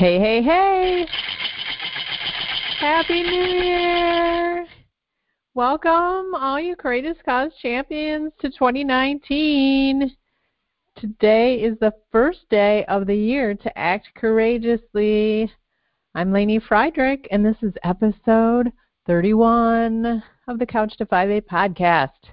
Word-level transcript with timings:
Hey, 0.00 0.18
hey, 0.18 0.40
hey! 0.40 1.06
Happy 2.78 3.22
New 3.22 3.42
Year! 3.42 4.66
Welcome, 5.52 6.34
all 6.34 6.58
you 6.58 6.74
Courageous 6.74 7.18
Cause 7.22 7.52
champions, 7.60 8.32
to 8.40 8.48
2019. 8.48 10.10
Today 10.96 11.56
is 11.56 11.78
the 11.80 11.92
first 12.10 12.48
day 12.48 12.86
of 12.86 13.06
the 13.06 13.14
year 13.14 13.54
to 13.54 13.78
act 13.78 14.08
courageously. 14.16 15.52
I'm 16.14 16.32
Lainey 16.32 16.60
Friedrich, 16.60 17.28
and 17.30 17.44
this 17.44 17.58
is 17.60 17.74
episode 17.84 18.72
31 19.06 20.22
of 20.48 20.58
the 20.58 20.64
Couch 20.64 20.96
to 20.96 21.04
5A 21.04 21.42
podcast. 21.42 22.30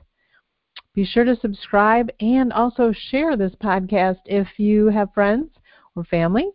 Be 0.96 1.04
sure 1.04 1.26
to 1.26 1.36
subscribe 1.36 2.12
and 2.22 2.54
also 2.54 2.94
share 2.94 3.36
this 3.36 3.56
podcast 3.62 4.20
if 4.26 4.48
you 4.58 4.88
have 4.88 5.14
friends 5.14 5.50
or 5.98 6.06
family 6.06 6.50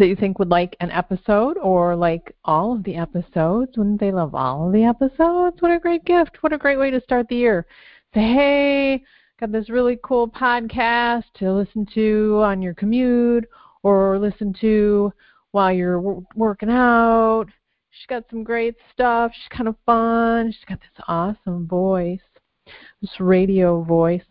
that 0.00 0.08
you 0.08 0.16
think 0.16 0.38
would 0.38 0.48
like 0.48 0.76
an 0.80 0.90
episode 0.90 1.58
or 1.58 1.94
like 1.94 2.34
all 2.46 2.72
of 2.72 2.82
the 2.84 2.96
episodes. 2.96 3.76
Wouldn't 3.76 4.00
they 4.00 4.10
love 4.10 4.34
all 4.34 4.66
of 4.66 4.72
the 4.72 4.84
episodes? 4.84 5.60
What 5.60 5.70
a 5.70 5.78
great 5.78 6.06
gift. 6.06 6.38
What 6.42 6.54
a 6.54 6.58
great 6.58 6.78
way 6.78 6.90
to 6.90 7.02
start 7.02 7.28
the 7.28 7.36
year. 7.36 7.66
Say, 8.14 8.20
hey, 8.20 9.04
got 9.38 9.52
this 9.52 9.68
really 9.68 9.98
cool 10.02 10.26
podcast 10.26 11.24
to 11.34 11.52
listen 11.52 11.86
to 11.94 12.40
on 12.42 12.62
your 12.62 12.72
commute 12.72 13.44
or 13.82 14.18
listen 14.18 14.54
to 14.62 15.12
while 15.52 15.70
you're 15.70 16.00
working 16.34 16.70
out. 16.70 17.46
She's 17.90 18.06
got 18.06 18.24
some 18.30 18.42
great 18.42 18.76
stuff. 18.92 19.32
She's 19.34 19.56
kind 19.56 19.68
of 19.68 19.76
fun. 19.84 20.50
She's 20.50 20.64
got 20.66 20.80
this 20.80 21.04
awesome 21.08 21.68
voice, 21.68 22.20
this 23.02 23.20
radio 23.20 23.82
voice. 23.82 24.24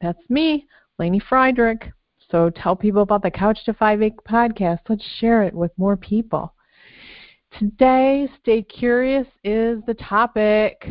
That's 0.00 0.30
me, 0.30 0.68
Lainey 0.96 1.20
Friedrich. 1.28 1.90
So 2.30 2.50
tell 2.50 2.76
people 2.76 3.02
about 3.02 3.22
the 3.22 3.30
Couch 3.30 3.64
to 3.64 3.72
5A 3.72 4.16
podcast. 4.28 4.80
Let's 4.88 5.04
share 5.18 5.42
it 5.44 5.54
with 5.54 5.72
more 5.78 5.96
people. 5.96 6.52
Today, 7.58 8.28
Stay 8.40 8.62
Curious 8.62 9.26
is 9.44 9.82
the 9.86 9.94
topic. 9.94 10.86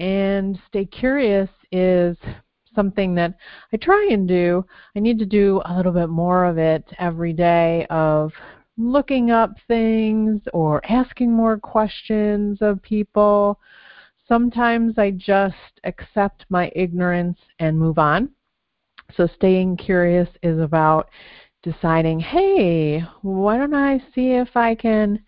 And 0.00 0.58
Stay 0.66 0.84
Curious 0.84 1.48
is 1.70 2.16
something 2.74 3.14
that 3.14 3.34
I 3.72 3.76
try 3.76 4.08
and 4.10 4.26
do. 4.26 4.64
I 4.96 5.00
need 5.00 5.18
to 5.20 5.26
do 5.26 5.62
a 5.64 5.76
little 5.76 5.92
bit 5.92 6.08
more 6.08 6.44
of 6.44 6.58
it 6.58 6.84
every 6.98 7.32
day 7.32 7.86
of 7.90 8.32
looking 8.76 9.30
up 9.30 9.54
things 9.66 10.40
or 10.52 10.84
asking 10.88 11.32
more 11.32 11.58
questions 11.58 12.58
of 12.60 12.82
people. 12.82 13.60
Sometimes 14.26 14.98
I 14.98 15.12
just 15.12 15.80
accept 15.84 16.46
my 16.48 16.70
ignorance 16.74 17.38
and 17.58 17.78
move 17.78 17.98
on. 17.98 18.30
So 19.16 19.28
staying 19.36 19.78
curious 19.78 20.28
is 20.42 20.58
about 20.58 21.08
deciding, 21.62 22.20
hey, 22.20 23.00
why 23.22 23.56
don't 23.56 23.74
I 23.74 23.98
see 24.14 24.32
if 24.32 24.56
I 24.56 24.74
can 24.74 25.22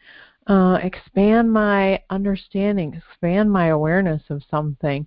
uh, 0.46 0.78
expand 0.82 1.52
my 1.52 2.02
understanding, 2.10 2.94
expand 2.94 3.50
my 3.50 3.68
awareness 3.68 4.22
of 4.30 4.42
something. 4.50 5.06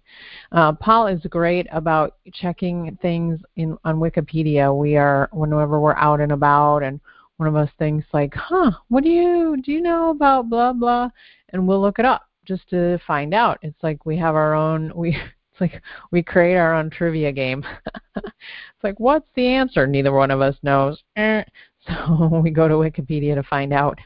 Uh, 0.51 0.71
Paul 0.73 1.07
is 1.07 1.21
great 1.29 1.67
about 1.71 2.16
checking 2.33 2.97
things 3.01 3.39
in 3.55 3.77
on 3.83 3.99
Wikipedia. 3.99 4.75
We 4.75 4.95
are 4.95 5.29
whenever 5.33 5.79
we're 5.79 5.95
out 5.95 6.21
and 6.21 6.31
about, 6.31 6.83
and 6.83 6.99
one 7.38 7.49
of 7.49 7.55
us 7.55 7.69
thinks 7.77 8.05
like, 8.13 8.33
huh, 8.35 8.71
what 8.89 9.03
do 9.03 9.09
you 9.09 9.57
do 9.63 9.71
you 9.71 9.81
know 9.81 10.11
about 10.11 10.49
blah 10.49 10.71
blah, 10.71 11.09
and 11.49 11.67
we'll 11.67 11.81
look 11.81 11.99
it 11.99 12.05
up 12.05 12.23
just 12.45 12.69
to 12.69 12.99
find 13.05 13.33
out. 13.33 13.57
It's 13.61 13.81
like 13.83 14.05
we 14.05 14.17
have 14.17 14.35
our 14.35 14.53
own 14.53 14.91
we 14.95 15.17
it's 15.54 15.62
like 15.62 15.82
we 16.12 16.23
create 16.23 16.56
our 16.56 16.73
own 16.73 16.90
trivia 16.90 17.32
game. 17.32 17.64
it's 18.16 18.34
like, 18.82 19.00
what's 19.00 19.28
the 19.36 19.46
answer? 19.46 19.86
Neither 19.86 20.12
one 20.12 20.32
of 20.32 20.42
us 20.42 20.56
knows. 20.64 21.02
Eh. 21.16 21.44
So 21.86 22.40
we 22.42 22.50
go 22.50 22.70
to 22.70 22.76
Wikipedia 22.76 23.36
to 23.36 23.44
find 23.44 23.74
out. 23.74 24.00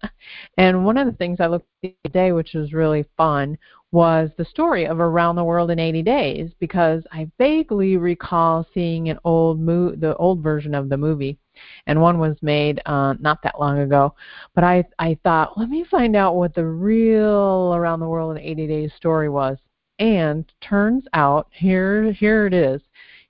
and 0.56 0.86
one 0.86 0.96
of 0.96 1.04
the 1.06 1.12
things 1.12 1.40
I 1.40 1.46
looked 1.46 1.66
at 1.84 1.92
today, 2.02 2.32
which 2.32 2.54
was 2.54 2.72
really 2.72 3.04
fun, 3.18 3.58
was 3.92 4.30
the 4.38 4.46
story 4.46 4.86
of 4.86 4.98
Around 4.98 5.36
the 5.36 5.44
World 5.44 5.70
in 5.70 5.78
80 5.78 6.02
Days, 6.04 6.50
because 6.58 7.02
I 7.12 7.30
vaguely 7.36 7.98
recall 7.98 8.66
seeing 8.72 9.10
an 9.10 9.18
old 9.24 9.60
mo- 9.60 9.94
the 9.94 10.16
old 10.16 10.42
version 10.42 10.74
of 10.74 10.88
the 10.88 10.96
movie, 10.96 11.38
and 11.86 12.00
one 12.00 12.18
was 12.18 12.38
made 12.40 12.80
uh, 12.86 13.12
not 13.20 13.42
that 13.42 13.60
long 13.60 13.80
ago. 13.80 14.14
But 14.54 14.64
I 14.64 14.84
I 14.98 15.18
thought, 15.22 15.58
let 15.58 15.68
me 15.68 15.84
find 15.90 16.16
out 16.16 16.34
what 16.34 16.54
the 16.54 16.64
real 16.64 17.74
Around 17.74 18.00
the 18.00 18.08
World 18.08 18.38
in 18.38 18.42
80 18.42 18.66
Days 18.68 18.92
story 18.96 19.28
was. 19.28 19.58
And 19.98 20.50
turns 20.60 21.04
out, 21.12 21.48
here, 21.50 22.12
here 22.12 22.46
it 22.46 22.54
is. 22.54 22.80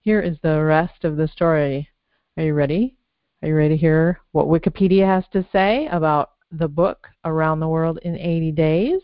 Here 0.03 0.21
is 0.21 0.37
the 0.43 0.62
rest 0.62 1.05
of 1.05 1.17
the 1.17 1.29
story. 1.29 1.89
Are 2.37 2.45
you 2.45 2.55
ready? 2.55 2.97
Are 3.43 3.49
you 3.49 3.55
ready 3.55 3.71
to 3.71 3.77
hear 3.77 4.21
what 4.33 4.47
Wikipedia 4.47 5.07
has 5.07 5.25
to 5.33 5.47
say 5.53 5.87
about 5.87 6.33
the 6.51 6.69
book 6.69 7.09
Around 7.25 7.61
the 7.61 7.69
World 7.69 7.99
in 8.03 8.17
80 8.19 8.53
Days? 8.53 9.01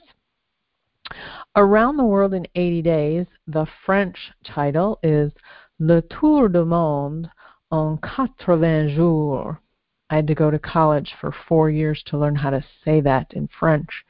Around 1.56 1.96
the 1.96 2.04
World 2.04 2.34
in 2.34 2.46
80 2.54 2.82
Days, 2.82 3.26
the 3.46 3.66
French 3.86 4.16
title 4.44 4.98
is 5.02 5.32
Le 5.78 6.02
Tour 6.02 6.48
du 6.48 6.64
Monde 6.64 7.30
en 7.70 7.98
80 7.98 8.94
jours. 8.94 9.56
I 10.10 10.16
had 10.16 10.26
to 10.26 10.34
go 10.34 10.50
to 10.50 10.58
college 10.58 11.14
for 11.20 11.34
four 11.48 11.70
years 11.70 12.02
to 12.06 12.18
learn 12.18 12.36
how 12.36 12.50
to 12.50 12.64
say 12.84 13.00
that 13.00 13.32
in 13.32 13.48
French. 13.58 14.04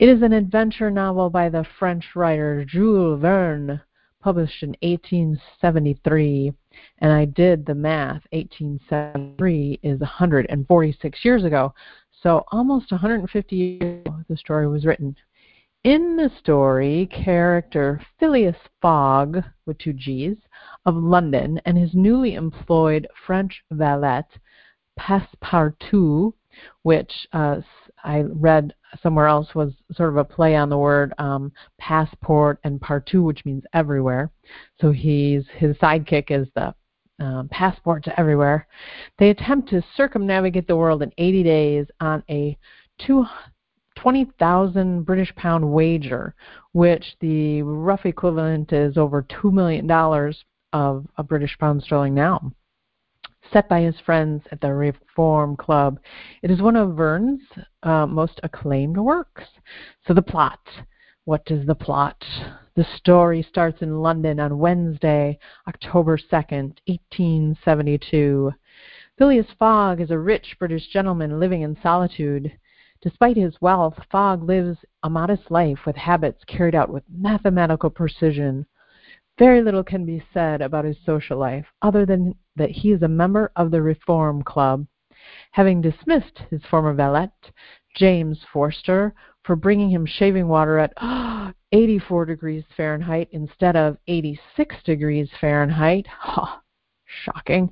It 0.00 0.08
is 0.08 0.22
an 0.22 0.32
adventure 0.32 0.90
novel 0.90 1.30
by 1.30 1.48
the 1.48 1.64
French 1.78 2.16
writer 2.16 2.64
Jules 2.64 3.20
Verne, 3.20 3.80
published 4.20 4.64
in 4.64 4.70
1873. 4.82 6.52
And 6.98 7.12
I 7.12 7.24
did 7.26 7.64
the 7.64 7.76
math. 7.76 8.26
1873 8.32 9.78
is 9.84 10.00
146 10.00 11.24
years 11.24 11.44
ago. 11.44 11.74
So 12.22 12.42
almost 12.50 12.90
150 12.90 13.54
years 13.54 14.04
ago, 14.04 14.24
the 14.28 14.36
story 14.36 14.66
was 14.66 14.84
written. 14.84 15.14
In 15.84 16.16
the 16.16 16.30
story, 16.40 17.06
character 17.12 18.00
Phileas 18.18 18.56
Fogg, 18.82 19.44
with 19.64 19.78
two 19.78 19.92
G's, 19.92 20.38
of 20.86 20.96
London, 20.96 21.60
and 21.64 21.78
his 21.78 21.94
newly 21.94 22.34
employed 22.34 23.06
French 23.26 23.62
valet, 23.70 24.24
Passepartout, 24.98 26.32
which 26.82 27.12
uh, 27.32 27.60
I 28.02 28.22
read 28.22 28.74
somewhere 29.02 29.26
else 29.26 29.54
was 29.54 29.72
sort 29.92 30.10
of 30.10 30.16
a 30.16 30.24
play 30.24 30.54
on 30.56 30.68
the 30.68 30.78
word 30.78 31.12
um, 31.18 31.52
passport 31.78 32.58
and 32.64 32.80
partout, 32.80 33.24
which 33.24 33.44
means 33.44 33.64
everywhere. 33.72 34.30
So 34.80 34.92
he's 34.92 35.44
his 35.56 35.76
sidekick 35.76 36.30
is 36.30 36.48
the 36.54 36.74
um, 37.20 37.48
passport 37.50 38.04
to 38.04 38.20
everywhere. 38.20 38.66
They 39.18 39.30
attempt 39.30 39.70
to 39.70 39.82
circumnavigate 39.96 40.66
the 40.66 40.76
world 40.76 41.02
in 41.02 41.12
80 41.16 41.42
days 41.42 41.86
on 42.00 42.22
a 42.28 42.58
two, 42.98 43.24
20,000 43.96 45.02
British 45.04 45.34
pound 45.36 45.72
wager, 45.72 46.34
which 46.72 47.04
the 47.20 47.62
rough 47.62 48.04
equivalent 48.04 48.72
is 48.72 48.96
over 48.96 49.22
$2 49.22 49.52
million 49.52 49.90
of 50.72 51.06
a 51.16 51.22
British 51.22 51.56
pound 51.58 51.82
sterling 51.82 52.14
now 52.14 52.52
set 53.54 53.68
by 53.68 53.82
his 53.82 53.94
friends 54.04 54.42
at 54.50 54.60
the 54.60 54.74
Reform 54.74 55.56
Club. 55.56 56.00
It 56.42 56.50
is 56.50 56.60
one 56.60 56.74
of 56.74 56.96
Verne's 56.96 57.40
uh, 57.84 58.04
most 58.04 58.40
acclaimed 58.42 58.96
works. 58.96 59.44
So, 60.06 60.12
the 60.12 60.22
plot. 60.22 60.58
What 61.24 61.42
is 61.46 61.64
the 61.64 61.76
plot? 61.76 62.22
The 62.74 62.84
story 62.96 63.46
starts 63.48 63.80
in 63.80 64.02
London 64.02 64.40
on 64.40 64.58
Wednesday, 64.58 65.38
October 65.68 66.18
2nd, 66.18 66.78
1872. 66.86 68.50
Phileas 69.16 69.46
Fogg 69.56 70.00
is 70.00 70.10
a 70.10 70.18
rich 70.18 70.56
British 70.58 70.88
gentleman 70.88 71.38
living 71.38 71.62
in 71.62 71.78
solitude. 71.80 72.50
Despite 73.02 73.36
his 73.36 73.60
wealth, 73.60 73.94
Fogg 74.10 74.42
lives 74.42 74.78
a 75.04 75.08
modest 75.08 75.48
life 75.52 75.86
with 75.86 75.94
habits 75.94 76.42
carried 76.48 76.74
out 76.74 76.90
with 76.90 77.04
mathematical 77.08 77.90
precision. 77.90 78.66
Very 79.38 79.62
little 79.62 79.84
can 79.84 80.04
be 80.04 80.24
said 80.32 80.60
about 80.60 80.84
his 80.84 80.96
social 81.06 81.38
life, 81.38 81.66
other 81.80 82.04
than 82.04 82.34
that 82.56 82.70
he 82.70 82.92
is 82.92 83.02
a 83.02 83.08
member 83.08 83.50
of 83.56 83.70
the 83.70 83.82
Reform 83.82 84.42
Club. 84.42 84.86
Having 85.52 85.82
dismissed 85.82 86.40
his 86.50 86.64
former 86.66 86.92
valet, 86.92 87.30
James 87.96 88.44
Forster, 88.52 89.14
for 89.44 89.56
bringing 89.56 89.90
him 89.90 90.06
shaving 90.06 90.48
water 90.48 90.78
at 90.78 90.92
84 91.72 92.26
degrees 92.26 92.64
Fahrenheit 92.76 93.28
instead 93.32 93.76
of 93.76 93.98
86 94.06 94.76
degrees 94.84 95.30
Fahrenheit. 95.40 96.06
Ha! 96.06 96.60
Shocking. 97.04 97.70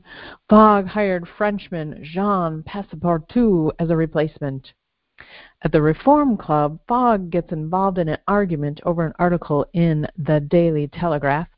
Fogg 0.48 0.86
hired 0.86 1.26
Frenchman 1.36 2.04
Jean 2.04 2.62
Passepartout 2.62 3.72
as 3.78 3.90
a 3.90 3.96
replacement. 3.96 4.72
At 5.62 5.72
the 5.72 5.82
Reform 5.82 6.36
Club, 6.36 6.80
Fogg 6.86 7.30
gets 7.30 7.52
involved 7.52 7.98
in 7.98 8.08
an 8.08 8.18
argument 8.28 8.80
over 8.84 9.04
an 9.04 9.14
article 9.18 9.66
in 9.72 10.06
the 10.16 10.40
Daily 10.40 10.88
Telegraph 10.88 11.48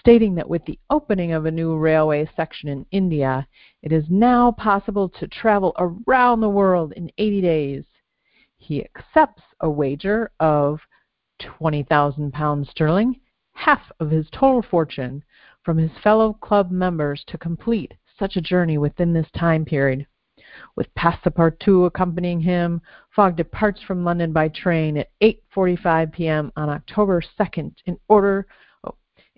stating 0.00 0.34
that 0.34 0.48
with 0.48 0.64
the 0.64 0.78
opening 0.90 1.32
of 1.32 1.46
a 1.46 1.50
new 1.50 1.76
railway 1.76 2.28
section 2.36 2.68
in 2.68 2.86
India, 2.90 3.46
it 3.82 3.92
is 3.92 4.04
now 4.08 4.50
possible 4.52 5.08
to 5.08 5.26
travel 5.28 5.74
around 5.78 6.40
the 6.40 6.48
world 6.48 6.92
in 6.92 7.10
80 7.18 7.40
days. 7.40 7.84
He 8.56 8.84
accepts 8.84 9.42
a 9.60 9.70
wager 9.70 10.30
of 10.40 10.80
20,000 11.40 12.32
pounds 12.32 12.68
sterling, 12.70 13.20
half 13.54 13.90
of 14.00 14.10
his 14.10 14.28
total 14.30 14.62
fortune, 14.62 15.22
from 15.62 15.78
his 15.78 15.90
fellow 16.02 16.32
club 16.32 16.70
members 16.70 17.24
to 17.26 17.38
complete 17.38 17.94
such 18.18 18.36
a 18.36 18.40
journey 18.40 18.78
within 18.78 19.12
this 19.12 19.30
time 19.36 19.64
period. 19.64 20.06
With 20.76 20.94
Passepartout 20.94 21.86
accompanying 21.86 22.40
him, 22.40 22.82
Fogg 23.10 23.36
departs 23.36 23.80
from 23.82 24.04
London 24.04 24.32
by 24.32 24.48
train 24.48 24.96
at 24.98 25.10
8:45 25.22 26.12
p.m. 26.12 26.52
on 26.56 26.68
October 26.68 27.22
2nd 27.38 27.74
in 27.86 27.98
order 28.08 28.46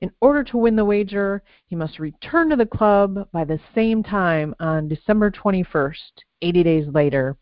in 0.05 0.11
order 0.21 0.45
to 0.45 0.59
win 0.59 0.77
the 0.77 0.85
wager, 0.85 1.43
he 1.65 1.75
must 1.75 1.99
return 1.99 2.51
to 2.51 2.57
the 2.57 2.67
club 2.67 3.27
by 3.33 3.43
the 3.43 3.59
same 3.75 4.03
time 4.03 4.55
on 4.61 4.87
December 4.87 5.31
21st, 5.31 6.13
80 6.43 6.63
days 6.63 6.85
later. 6.93 7.39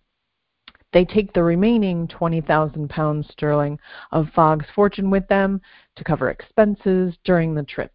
They 0.93 1.05
take 1.05 1.33
the 1.33 1.43
remaining 1.43 2.07
20,000 2.07 2.89
pounds 2.89 3.27
sterling 3.33 3.81
of 4.13 4.29
Fogg's 4.33 4.67
fortune 4.77 5.11
with 5.11 5.27
them 5.27 5.61
to 5.97 6.05
cover 6.05 6.31
expenses 6.31 7.17
during 7.25 7.53
the 7.53 7.65
trip. 7.65 7.91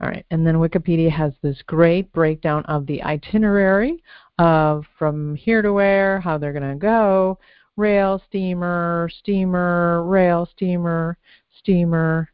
All 0.00 0.08
right, 0.08 0.24
and 0.30 0.46
then 0.46 0.58
Wikipedia 0.58 1.10
has 1.10 1.32
this 1.42 1.60
great 1.62 2.12
breakdown 2.12 2.64
of 2.66 2.86
the 2.86 3.02
itinerary 3.02 4.00
of 4.38 4.84
from 4.96 5.34
here 5.34 5.60
to 5.60 5.72
where, 5.72 6.20
how 6.20 6.38
they're 6.38 6.52
going 6.52 6.70
to 6.70 6.78
go, 6.78 7.40
rail, 7.76 8.22
steamer, 8.28 9.10
steamer, 9.18 10.04
rail, 10.04 10.48
steamer, 10.54 11.18
steamer, 11.58 12.30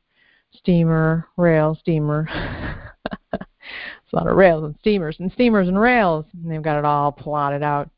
steamer, 0.63 1.29
rail, 1.37 1.77
steamer. 1.81 2.29
it's 3.33 4.13
a 4.13 4.17
lot 4.17 4.29
of 4.29 4.37
rails 4.37 4.65
and 4.65 4.77
steamers 4.81 5.17
and 5.19 5.33
steamers 5.33 5.69
and 5.69 5.79
rails. 5.79 6.25
And 6.33 6.51
they've 6.51 6.63
got 6.63 6.79
it 6.79 6.85
all 6.85 7.11
plotted 7.11 7.63
out. 7.63 7.91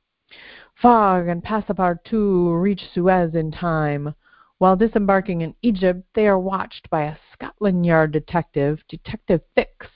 Fogg 0.81 1.28
and 1.28 1.43
Passepartout 1.43 2.62
reach 2.62 2.82
Suez 2.93 3.34
in 3.34 3.52
time. 3.52 4.14
While 4.58 4.76
disembarking 4.76 5.43
in 5.43 5.55
Egypt, 5.62 6.05
they 6.14 6.26
are 6.26 6.38
watched 6.38 6.88
by 6.88 7.02
a 7.02 7.16
Scotland 7.32 7.84
Yard 7.84 8.12
detective, 8.12 8.82
Detective 8.88 9.43
Fix, 9.55 9.87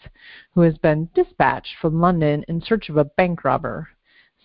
who 0.52 0.60
has 0.62 0.76
been 0.78 1.08
dispatched 1.14 1.76
from 1.80 2.00
London 2.00 2.44
in 2.48 2.60
search 2.60 2.88
of 2.90 2.96
a 2.96 3.04
bank 3.04 3.44
robber. 3.44 3.88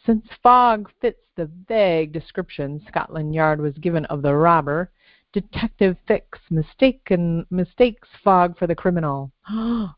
Since 0.05 0.27
Fogg 0.41 0.89
fits 1.01 1.19
the 1.35 1.49
vague 1.67 2.13
description 2.13 2.81
Scotland 2.87 3.33
Yard 3.33 3.59
was 3.59 3.77
given 3.79 4.05
of 4.05 4.21
the 4.21 4.35
robber, 4.35 4.91
Detective 5.33 5.97
Fix 6.07 6.39
mistaken, 6.51 7.47
mistakes 7.49 8.07
Fogg 8.23 8.55
for 8.55 8.67
the 8.67 8.75
criminal. 8.75 9.31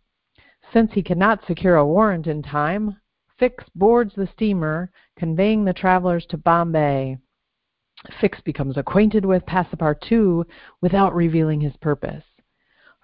Since 0.71 0.93
he 0.93 1.03
cannot 1.03 1.45
secure 1.45 1.75
a 1.75 1.85
warrant 1.85 2.25
in 2.25 2.41
time, 2.41 2.95
Fix 3.37 3.65
boards 3.75 4.15
the 4.15 4.27
steamer, 4.27 4.89
conveying 5.17 5.65
the 5.65 5.73
travelers 5.73 6.25
to 6.27 6.37
Bombay. 6.37 7.17
Fix 8.21 8.39
becomes 8.39 8.77
acquainted 8.77 9.25
with 9.25 9.45
Passepartout 9.45 10.45
without 10.79 11.13
revealing 11.13 11.59
his 11.59 11.75
purpose. 11.77 12.23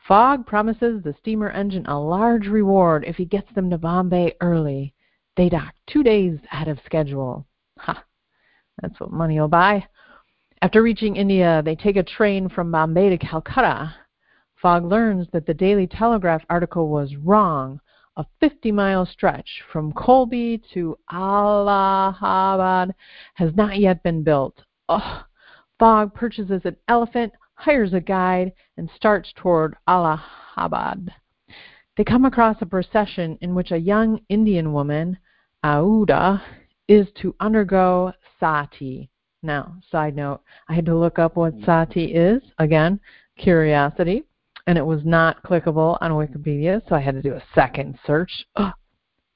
Fogg 0.08 0.46
promises 0.46 1.04
the 1.04 1.14
steamer 1.20 1.50
engine 1.50 1.86
a 1.86 2.00
large 2.00 2.48
reward 2.48 3.04
if 3.06 3.18
he 3.18 3.26
gets 3.26 3.52
them 3.54 3.70
to 3.70 3.78
Bombay 3.78 4.36
early. 4.40 4.94
They 5.36 5.50
dock 5.50 5.76
two 5.86 6.02
days 6.02 6.40
ahead 6.50 6.70
of 6.70 6.80
schedule. 6.86 7.46
Ha! 7.80 8.06
That's 8.82 9.00
what 9.02 9.12
money 9.12 9.38
will 9.38 9.50
buy. 9.50 9.86
After 10.64 10.84
reaching 10.84 11.16
India, 11.16 11.62
they 11.66 11.76
take 11.76 11.96
a 11.96 12.04
train 12.04 12.48
from 12.48 12.72
Bombay 12.72 13.10
to 13.10 13.18
Calcutta. 13.18 13.96
Fogg 14.62 14.86
learns 14.86 15.28
that 15.34 15.48
the 15.48 15.56
Daily 15.56 15.88
Telegraph 15.88 16.44
article 16.50 16.88
was 16.88 17.16
wrong 17.16 17.80
a 18.18 18.26
50 18.40 18.72
mile 18.72 19.06
stretch 19.06 19.64
from 19.72 19.94
Kholby 19.94 20.62
to 20.74 20.98
Allahabad 21.12 22.94
has 23.36 23.56
not 23.56 23.80
yet 23.80 24.04
been 24.04 24.22
built. 24.24 24.62
Ugh. 24.90 25.24
Fogg 25.80 26.14
purchases 26.14 26.62
an 26.66 26.76
elephant, 26.88 27.34
hires 27.56 27.94
a 27.94 28.02
guide, 28.02 28.52
and 28.78 28.90
starts 28.96 29.34
toward 29.36 29.76
Allahabad. 29.88 31.12
They 31.98 32.04
come 32.04 32.26
across 32.26 32.58
a 32.62 32.66
procession 32.66 33.38
in 33.42 33.56
which 33.56 33.72
a 33.72 33.78
young 33.78 34.20
Indian 34.30 34.74
woman, 34.74 35.18
Aouda, 35.64 36.42
is 36.88 37.08
to 37.22 37.36
undergo 37.40 38.14
sati. 38.40 39.10
Now, 39.44 39.76
side 39.92 40.16
note, 40.16 40.42
I 40.70 40.74
had 40.74 40.86
to 40.86 40.98
look 40.98 41.20
up 41.20 41.36
what 41.36 41.54
sati 41.66 42.06
is. 42.14 42.42
Again, 42.60 43.00
curiosity 43.38 44.24
and 44.68 44.78
it 44.78 44.86
was 44.86 45.02
not 45.04 45.44
clickable 45.44 45.98
on 46.02 46.12
Wikipedia, 46.12 46.82
so 46.88 46.96
I 46.96 47.00
had 47.00 47.16
to 47.16 47.22
do 47.22 47.34
a 47.34 47.44
second 47.56 47.98
search. 48.06 48.46
Oh, 48.56 48.72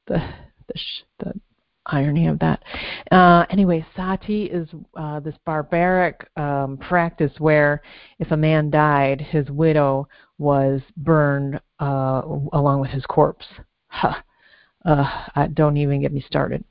the 0.07 0.19
the, 0.67 0.73
the 1.19 1.33
irony 1.85 2.27
of 2.27 2.39
that. 2.39 2.63
Uh, 3.11 3.45
anyway, 3.49 3.85
sati 3.95 4.45
is 4.45 4.67
uh, 4.95 5.19
this 5.19 5.35
barbaric 5.45 6.27
um, 6.37 6.77
practice 6.77 7.31
where 7.37 7.81
if 8.19 8.31
a 8.31 8.37
man 8.37 8.69
died, 8.69 9.21
his 9.21 9.49
widow 9.49 10.07
was 10.37 10.81
burned 10.97 11.59
uh, 11.79 12.21
along 12.53 12.81
with 12.81 12.89
his 12.89 13.05
corpse. 13.05 13.45
Huh. 13.87 14.15
Uh, 14.83 15.27
I, 15.35 15.47
don't 15.47 15.77
even 15.77 16.01
get 16.01 16.13
me 16.13 16.21
started. 16.21 16.63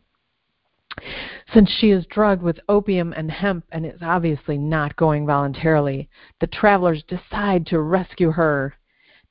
Since 1.53 1.71
she 1.71 1.91
is 1.91 2.07
drugged 2.07 2.43
with 2.43 2.61
opium 2.69 3.13
and 3.17 3.31
hemp 3.31 3.65
and 3.73 3.85
is 3.85 4.03
obviously 4.03 4.59
not 4.59 4.97
going 4.97 5.27
voluntarily, 5.27 6.09
the 6.41 6.47
travelers 6.47 7.03
decide 7.03 7.67
to 7.67 7.81
rescue 7.81 8.31
her. 8.31 8.75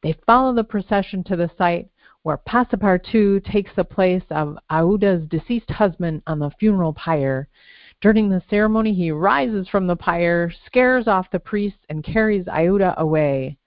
They 0.01 0.13
follow 0.25 0.53
the 0.53 0.63
procession 0.63 1.23
to 1.25 1.35
the 1.35 1.49
site 1.57 1.89
where 2.23 2.37
Passepartout 2.37 3.43
takes 3.43 3.73
the 3.75 3.83
place 3.83 4.23
of 4.29 4.57
Aouda's 4.69 5.27
deceased 5.27 5.69
husband 5.69 6.23
on 6.25 6.39
the 6.39 6.51
funeral 6.51 6.93
pyre. 6.93 7.47
During 8.01 8.29
the 8.29 8.43
ceremony, 8.49 8.93
he 8.93 9.11
rises 9.11 9.67
from 9.67 9.87
the 9.87 9.95
pyre, 9.95 10.51
scares 10.65 11.07
off 11.07 11.31
the 11.31 11.39
priests, 11.39 11.85
and 11.89 12.03
carries 12.03 12.45
Aouda 12.45 12.95
away. 12.97 13.57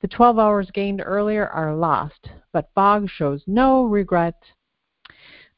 The 0.00 0.08
12 0.08 0.38
hours 0.38 0.70
gained 0.70 1.02
earlier 1.04 1.48
are 1.48 1.74
lost, 1.74 2.30
but 2.52 2.70
Fogg 2.74 3.08
shows 3.08 3.42
no 3.46 3.84
regret 3.84 4.42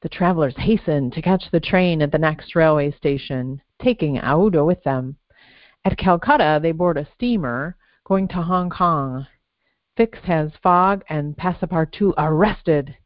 the 0.02 0.08
travelers 0.08 0.54
hasten 0.56 1.10
to 1.10 1.22
catch 1.22 1.50
the 1.50 1.60
train 1.60 2.02
at 2.02 2.12
the 2.12 2.18
next 2.18 2.54
railway 2.54 2.90
station, 2.92 3.60
taking 3.82 4.16
Aouda 4.16 4.64
with 4.64 4.82
them. 4.82 5.16
At 5.84 5.98
Calcutta, 5.98 6.58
they 6.60 6.72
board 6.72 6.96
a 6.96 7.08
steamer 7.14 7.76
going 8.04 8.28
to 8.28 8.42
Hong 8.42 8.70
Kong. 8.70 9.26
Fix 9.96 10.18
has 10.24 10.52
Fogg 10.62 11.02
and 11.08 11.36
Passepartout 11.36 12.14
arrested. 12.18 12.96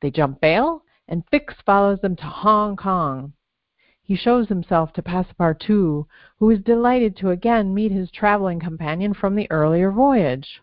They 0.00 0.10
jump 0.10 0.40
bail, 0.40 0.84
and 1.08 1.24
Fix 1.30 1.54
follows 1.66 2.00
them 2.00 2.16
to 2.16 2.24
Hong 2.24 2.76
Kong. 2.76 3.32
He 4.02 4.16
shows 4.16 4.48
himself 4.48 4.92
to 4.94 5.02
Passepartout, 5.02 6.06
who 6.38 6.50
is 6.50 6.60
delighted 6.62 7.16
to 7.16 7.30
again 7.30 7.74
meet 7.74 7.92
his 7.92 8.10
traveling 8.10 8.60
companion 8.60 9.14
from 9.14 9.34
the 9.34 9.50
earlier 9.50 9.90
voyage. 9.90 10.60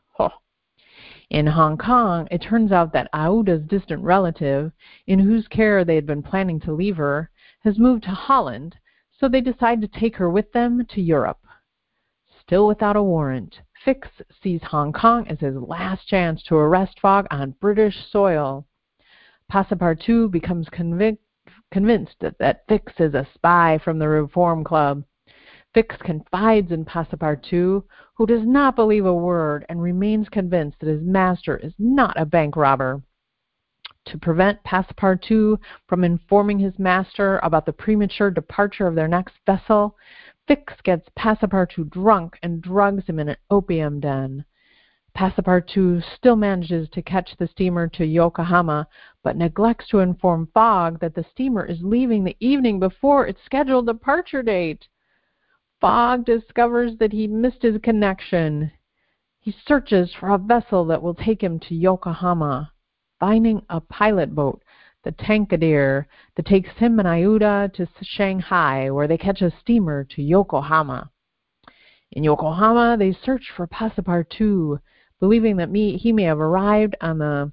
In 1.30 1.46
Hong 1.46 1.78
Kong, 1.78 2.26
it 2.32 2.42
turns 2.42 2.72
out 2.72 2.94
that 2.94 3.12
Aouda's 3.14 3.66
distant 3.66 4.02
relative, 4.02 4.72
in 5.06 5.20
whose 5.20 5.50
care 5.50 5.84
they 5.84 5.96
had 5.96 6.06
been 6.06 6.24
planning 6.24 6.58
to 6.62 6.72
leave 6.72 6.96
her, 6.96 7.30
has 7.66 7.78
moved 7.78 8.04
to 8.04 8.12
Holland, 8.12 8.78
so 9.12 9.28
they 9.28 9.42
decide 9.42 9.81
to 9.81 9.90
take 9.90 10.16
her 10.16 10.30
with 10.30 10.54
them 10.54 10.86
to 10.86 11.02
Europe. 11.02 11.42
Still 12.40 12.66
without 12.66 12.96
a 12.96 13.04
warrant, 13.04 13.60
Fix 13.84 14.07
sees 14.42 14.64
Hong 14.64 14.94
Kong 14.94 15.28
as 15.28 15.42
his 15.42 15.57
last 15.57 16.07
chance 16.07 16.42
to 16.44 16.56
arrest 16.56 16.98
Fogg 17.02 17.28
on 17.30 17.52
British 17.60 18.10
soil. 18.10 18.66
Passepartout 19.52 20.31
becomes 20.31 20.69
convic- 20.69 21.18
convinced 21.72 22.16
that, 22.22 22.38
that 22.38 22.64
Fix 22.69 22.94
is 23.00 23.14
a 23.14 23.28
spy 23.34 23.78
from 23.78 24.00
the 24.00 24.07
Reform 24.07 24.64
Club 24.64 25.04
Fix 25.74 25.95
confides 25.97 26.71
in 26.71 26.86
Passepartout, 26.86 27.83
who 28.16 28.26
does 28.26 28.45
not 28.45 28.76
believe 28.76 29.06
a 29.06 29.14
word 29.14 29.66
and 29.69 29.81
remains 29.81 30.30
convinced 30.30 30.80
that 30.80 30.90
his 30.90 31.04
master 31.04 31.57
is 31.57 31.74
not 31.78 32.19
a 32.19 32.26
bank 32.26 32.56
robber. 32.56 33.02
To 34.06 34.18
prevent 34.18 34.64
Passepartout 34.64 35.59
from 35.88 36.06
informing 36.06 36.59
his 36.59 36.80
master 36.80 37.40
about 37.40 37.66
the 37.66 37.74
premature 37.74 38.31
departure 38.31 38.88
of 38.88 38.95
their 38.95 39.09
next 39.09 39.36
vessel, 39.45 39.97
Fix 40.47 40.74
gets 40.81 41.09
Passepartout 41.19 41.90
drunk 41.90 42.40
and 42.42 42.62
drugs 42.62 43.06
him 43.06 43.19
in 43.19 43.28
an 43.28 43.38
opium 43.50 44.00
den. 44.00 44.45
Passepartout 45.18 46.04
still 46.16 46.38
manages 46.38 46.88
to 46.90 47.02
catch 47.02 47.36
the 47.36 47.47
steamer 47.47 47.88
to 47.90 48.06
Yokohama, 48.06 48.88
but 49.24 49.36
neglects 49.36 49.90
to 49.90 50.00
inform 50.00 50.47
Fogg 50.54 51.00
that 51.02 51.14
the 51.14 51.26
steamer 51.31 51.66
is 51.66 51.81
leaving 51.81 52.24
the 52.24 52.38
evening 52.40 52.80
before 52.80 53.28
its 53.28 53.44
scheduled 53.44 53.88
departure 53.88 54.42
date. 54.42 54.88
Fogg 55.80 56.26
discovers 56.26 56.98
that 56.98 57.14
he 57.14 57.28
missed 57.28 57.62
his 57.62 57.78
connection. 57.84 58.72
He 59.40 59.56
searches 59.66 60.14
for 60.14 60.30
a 60.30 60.38
vessel 60.38 60.86
that 60.86 61.02
will 61.02 61.14
take 61.14 61.42
him 61.42 61.60
to 61.62 61.76
Yokohama, 61.76 62.72
finding 63.19 63.62
a 63.69 63.80
pilot 63.80 64.34
boat, 64.34 64.62
the 65.04 65.12
Tankadere, 65.12 66.06
that 66.36 66.46
takes 66.46 66.72
him 66.78 67.00
and 67.00 67.07
Aouda 67.07 67.72
to 67.74 67.88
Shanghai, 68.02 68.90
where 68.90 69.07
they 69.07 69.18
catch 69.18 69.42
a 69.42 69.54
steamer 69.62 70.04
to 70.04 70.22
Yokohama. 70.22 71.12
In 72.12 72.24
Yokohama, 72.24 72.98
they 72.98 73.14
search 73.14 73.52
for 73.56 73.68
Passepartout, 73.68 74.80
believing 75.19 75.57
that 75.57 75.69
me, 75.69 75.98
he 75.98 76.12
may 76.12 76.24
have 76.24 76.40
arrived 76.40 76.96
on 77.02 77.19
the 77.19 77.52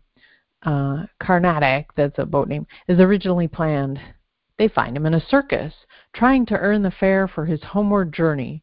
uh, 0.62 1.06
Carnatic, 1.20 1.86
that's 1.94 2.18
a 2.18 2.24
boat 2.24 2.48
name, 2.48 2.66
as 2.88 2.98
originally 2.98 3.48
planned. 3.48 4.00
They 4.56 4.68
find 4.68 4.96
him 4.96 5.06
in 5.06 5.14
a 5.14 5.20
circus, 5.20 5.74
trying 6.12 6.46
to 6.46 6.58
earn 6.58 6.82
the 6.82 6.90
fare 6.92 7.26
for 7.26 7.46
his 7.46 7.62
homeward 7.62 8.12
journey. 8.12 8.62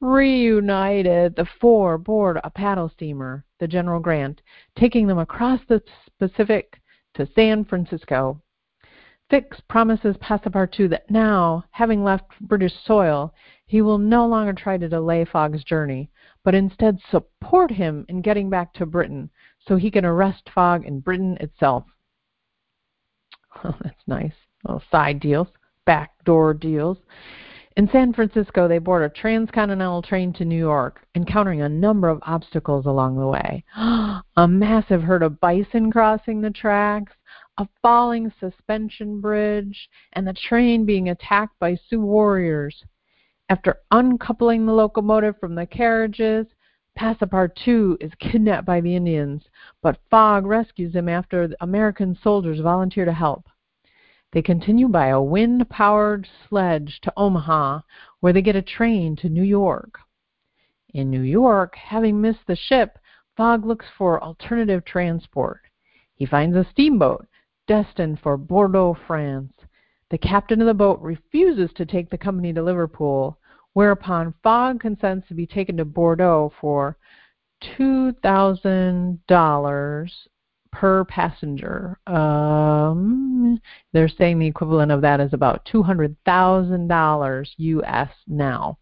Reunited, 0.00 1.36
the 1.36 1.44
four 1.44 1.98
board 1.98 2.40
a 2.42 2.50
paddle 2.50 2.88
steamer, 2.88 3.44
the 3.58 3.68
General 3.68 4.00
Grant, 4.00 4.40
taking 4.74 5.06
them 5.06 5.18
across 5.18 5.60
the 5.68 5.82
Pacific 6.18 6.80
to 7.14 7.26
San 7.34 7.64
Francisco. 7.64 8.40
Fix 9.28 9.60
promises 9.68 10.16
Passepartout 10.18 10.90
that 10.90 11.10
now, 11.10 11.64
having 11.70 12.04
left 12.04 12.38
British 12.40 12.74
soil, 12.84 13.34
he 13.66 13.82
will 13.82 13.98
no 13.98 14.26
longer 14.26 14.52
try 14.52 14.78
to 14.78 14.88
delay 14.88 15.24
Fogg's 15.24 15.64
journey, 15.64 16.10
but 16.44 16.54
instead 16.54 17.00
support 17.10 17.70
him 17.72 18.06
in 18.08 18.22
getting 18.22 18.48
back 18.48 18.72
to 18.74 18.86
Britain 18.86 19.28
so 19.58 19.76
he 19.76 19.90
can 19.90 20.04
arrest 20.04 20.48
Fogg 20.48 20.84
in 20.86 21.00
Britain 21.00 21.36
itself. 21.40 21.84
Oh, 23.64 23.74
that's 23.82 24.06
nice. 24.06 24.45
Side 24.90 25.20
deals, 25.20 25.48
backdoor 25.84 26.54
deals. 26.54 26.98
In 27.76 27.88
San 27.88 28.14
Francisco, 28.14 28.66
they 28.66 28.78
board 28.78 29.02
a 29.02 29.10
transcontinental 29.10 30.00
train 30.00 30.32
to 30.32 30.46
New 30.46 30.58
York, 30.58 31.06
encountering 31.14 31.60
a 31.60 31.68
number 31.68 32.08
of 32.08 32.22
obstacles 32.22 32.86
along 32.86 33.16
the 33.16 33.26
way. 33.26 33.64
a 33.76 34.48
massive 34.48 35.02
herd 35.02 35.22
of 35.22 35.38
bison 35.40 35.92
crossing 35.92 36.40
the 36.40 36.50
tracks, 36.50 37.12
a 37.58 37.68
falling 37.82 38.32
suspension 38.40 39.20
bridge, 39.20 39.90
and 40.14 40.26
the 40.26 40.32
train 40.32 40.86
being 40.86 41.10
attacked 41.10 41.58
by 41.58 41.74
Sioux 41.74 42.00
warriors. 42.00 42.84
After 43.50 43.76
uncoupling 43.90 44.64
the 44.64 44.72
locomotive 44.72 45.38
from 45.38 45.54
the 45.54 45.66
carriages, 45.66 46.46
Passepartout 46.98 47.98
is 48.00 48.14
kidnapped 48.18 48.66
by 48.66 48.80
the 48.80 48.96
Indians, 48.96 49.44
but 49.82 50.00
Fogg 50.10 50.46
rescues 50.46 50.94
him 50.94 51.10
after 51.10 51.54
American 51.60 52.14
soldiers 52.14 52.60
volunteer 52.60 53.04
to 53.04 53.12
help. 53.12 53.46
They 54.32 54.42
continue 54.42 54.88
by 54.88 55.06
a 55.06 55.22
wind 55.22 55.68
powered 55.70 56.28
sledge 56.48 57.00
to 57.02 57.12
Omaha, 57.16 57.80
where 58.20 58.32
they 58.32 58.42
get 58.42 58.56
a 58.56 58.62
train 58.62 59.16
to 59.16 59.28
New 59.28 59.42
York. 59.42 59.98
In 60.92 61.10
New 61.10 61.22
York, 61.22 61.76
having 61.76 62.20
missed 62.20 62.46
the 62.46 62.56
ship, 62.56 62.98
Fogg 63.36 63.64
looks 63.64 63.86
for 63.96 64.22
alternative 64.22 64.84
transport. 64.84 65.60
He 66.14 66.26
finds 66.26 66.56
a 66.56 66.64
steamboat 66.64 67.26
destined 67.66 68.20
for 68.20 68.36
Bordeaux, 68.36 68.96
France. 69.06 69.52
The 70.10 70.18
captain 70.18 70.60
of 70.60 70.66
the 70.66 70.74
boat 70.74 71.00
refuses 71.00 71.72
to 71.74 71.84
take 71.84 72.10
the 72.10 72.18
company 72.18 72.52
to 72.52 72.62
Liverpool, 72.62 73.38
whereupon 73.74 74.34
Fogg 74.42 74.80
consents 74.80 75.28
to 75.28 75.34
be 75.34 75.46
taken 75.46 75.76
to 75.76 75.84
Bordeaux 75.84 76.52
for 76.60 76.96
$2,000 77.62 80.08
per 80.80 81.06
passenger. 81.06 81.98
Um, 82.06 83.58
they're 83.94 84.08
saying 84.08 84.38
the 84.38 84.46
equivalent 84.46 84.92
of 84.92 85.00
that 85.00 85.20
is 85.20 85.32
about 85.32 85.66
$200,000 85.72 87.46
US 87.56 88.10
now. 88.26 88.78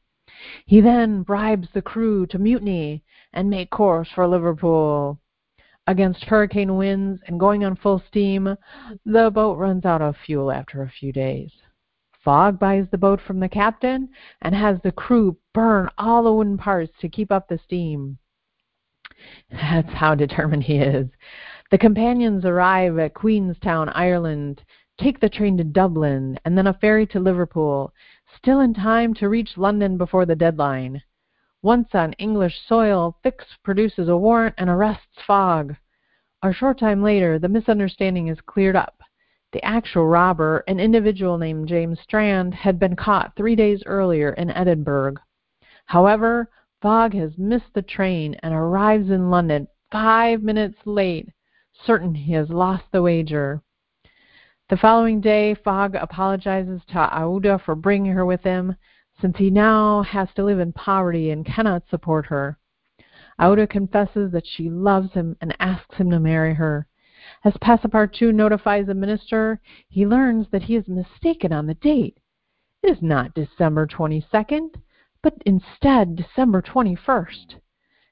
He 0.66 0.80
then 0.80 1.22
bribes 1.22 1.68
the 1.72 1.82
crew 1.82 2.26
to 2.26 2.38
mutiny 2.38 3.04
and 3.32 3.48
make 3.48 3.70
course 3.70 4.08
for 4.12 4.26
Liverpool. 4.26 5.20
Against 5.86 6.24
hurricane 6.24 6.76
winds 6.76 7.22
and 7.28 7.38
going 7.38 7.64
on 7.64 7.76
full 7.76 8.02
steam, 8.08 8.56
the 9.04 9.30
boat 9.32 9.56
runs 9.56 9.84
out 9.84 10.02
of 10.02 10.16
fuel 10.16 10.50
after 10.50 10.82
a 10.82 10.90
few 10.90 11.12
days. 11.12 11.52
Fogg 12.24 12.58
buys 12.58 12.86
the 12.90 12.98
boat 12.98 13.20
from 13.20 13.38
the 13.38 13.48
captain 13.48 14.08
and 14.42 14.52
has 14.56 14.78
the 14.82 14.90
crew 14.90 15.36
burn 15.52 15.88
all 15.96 16.24
the 16.24 16.32
wooden 16.32 16.58
parts 16.58 16.92
to 17.00 17.08
keep 17.08 17.30
up 17.30 17.46
the 17.48 17.58
steam. 17.64 18.18
That's 19.50 19.92
how 19.92 20.14
determined 20.14 20.64
he 20.64 20.78
is. 20.78 21.08
The 21.71 21.78
companions 21.78 22.44
arrive 22.44 22.99
at 22.99 23.14
Queenstown, 23.14 23.88
Ireland, 23.88 24.62
take 24.97 25.18
the 25.18 25.28
train 25.28 25.56
to 25.56 25.64
Dublin, 25.64 26.38
and 26.44 26.56
then 26.56 26.68
a 26.68 26.75
ferry 26.75 27.06
to 27.09 27.18
Liverpool, 27.18 27.92
still 28.37 28.61
in 28.61 28.75
time 28.75 29.12
to 29.14 29.28
reach 29.28 29.56
London 29.56 29.97
before 29.97 30.25
the 30.25 30.37
deadline. 30.37 31.02
Once 31.62 31.94
on 31.94 32.12
English 32.12 32.61
soil, 32.68 33.16
Fix 33.23 33.56
produces 33.64 34.09
a 34.09 34.16
warrant 34.16 34.54
and 34.59 34.71
arrests 34.71 35.21
Fogg. 35.26 35.75
A 36.42 36.52
short 36.52 36.78
time 36.78 37.02
later, 37.02 37.38
the 37.38 37.49
misunderstanding 37.49 38.28
is 38.28 38.40
cleared 38.42 38.76
up. 38.76 39.02
The 39.52 39.64
actual 39.64 40.06
robber, 40.06 40.62
an 40.68 40.78
individual 40.78 41.38
named 41.38 41.68
James 41.68 41.99
Strand, 41.99 42.54
had 42.54 42.78
been 42.78 42.94
caught 42.94 43.35
three 43.35 43.56
days 43.56 43.83
earlier 43.87 44.35
in 44.35 44.50
Edinburgh. 44.50 45.14
However, 45.87 46.50
Fogg 46.83 47.14
has 47.14 47.38
missed 47.38 47.73
the 47.73 47.83
train 47.83 48.35
and 48.42 48.52
arrives 48.52 49.11
in 49.11 49.30
London 49.30 49.66
five 49.90 50.42
minutes 50.42 50.78
late 50.85 51.30
certain 51.85 52.14
he 52.14 52.33
has 52.33 52.49
lost 52.50 52.85
the 52.93 53.02
wager. 53.02 53.62
The 54.71 54.76
following 54.76 55.21
day, 55.21 55.54
Fogg 55.54 55.95
apologizes 55.95 56.83
to 56.88 56.95
Aouda 56.95 57.61
for 57.61 57.75
bringing 57.75 58.12
her 58.12 58.25
with 58.25 58.43
him, 58.43 58.76
since 59.21 59.37
he 59.37 59.50
now 59.50 60.02
has 60.02 60.33
to 60.35 60.45
live 60.45 60.59
in 60.59 60.73
poverty 60.73 61.31
and 61.31 61.45
cannot 61.45 61.88
support 61.88 62.26
her. 62.26 62.59
Aouda 63.38 63.69
confesses 63.69 64.33
that 64.33 64.47
she 64.47 64.71
loves 64.71 65.12
him 65.12 65.37
and 65.40 65.54
asks 65.61 65.97
him 65.97 66.11
to 66.11 66.21
marry 66.21 66.54
her. 66.54 66.87
As 67.45 67.54
Passepartout 67.54 68.35
notifies 68.35 68.87
the 68.87 68.95
minister, 68.95 69.61
he 69.88 70.07
learns 70.07 70.49
that 70.50 70.62
he 70.62 70.76
is 70.76 70.88
mistaken 70.88 71.52
on 71.52 71.66
the 71.66 71.75
date. 71.75 72.19
It 72.83 72.90
is 72.90 73.02
not 73.02 73.35
December 73.35 73.87
22nd, 73.87 74.81
but 75.23 75.35
instead 75.45 76.16
December 76.16 76.62
21st. 76.62 77.57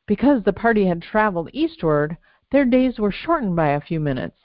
Because 0.06 0.42
the 0.42 0.52
party 0.52 0.86
had 0.86 1.02
traveled 1.02 1.50
eastward, 1.52 2.16
their 2.52 2.64
days 2.66 2.98
were 2.98 3.10
shortened 3.10 3.56
by 3.56 3.68
a 3.68 3.80
few 3.80 3.98
minutes. 3.98 4.38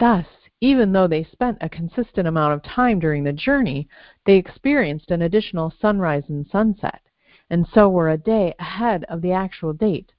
Thus, 0.00 0.26
even 0.60 0.92
though 0.92 1.06
they 1.06 1.22
spent 1.22 1.58
a 1.60 1.68
consistent 1.68 2.26
amount 2.26 2.54
of 2.54 2.62
time 2.62 2.98
during 2.98 3.24
the 3.24 3.32
journey, 3.32 3.88
they 4.24 4.36
experienced 4.36 5.10
an 5.10 5.22
additional 5.22 5.72
sunrise 5.80 6.24
and 6.28 6.46
sunset, 6.46 7.02
and 7.50 7.66
so 7.66 7.88
were 7.88 8.08
a 8.08 8.16
day 8.16 8.54
ahead 8.58 9.04
of 9.04 9.20
the 9.20 9.32
actual 9.32 9.72
date. 9.72 10.12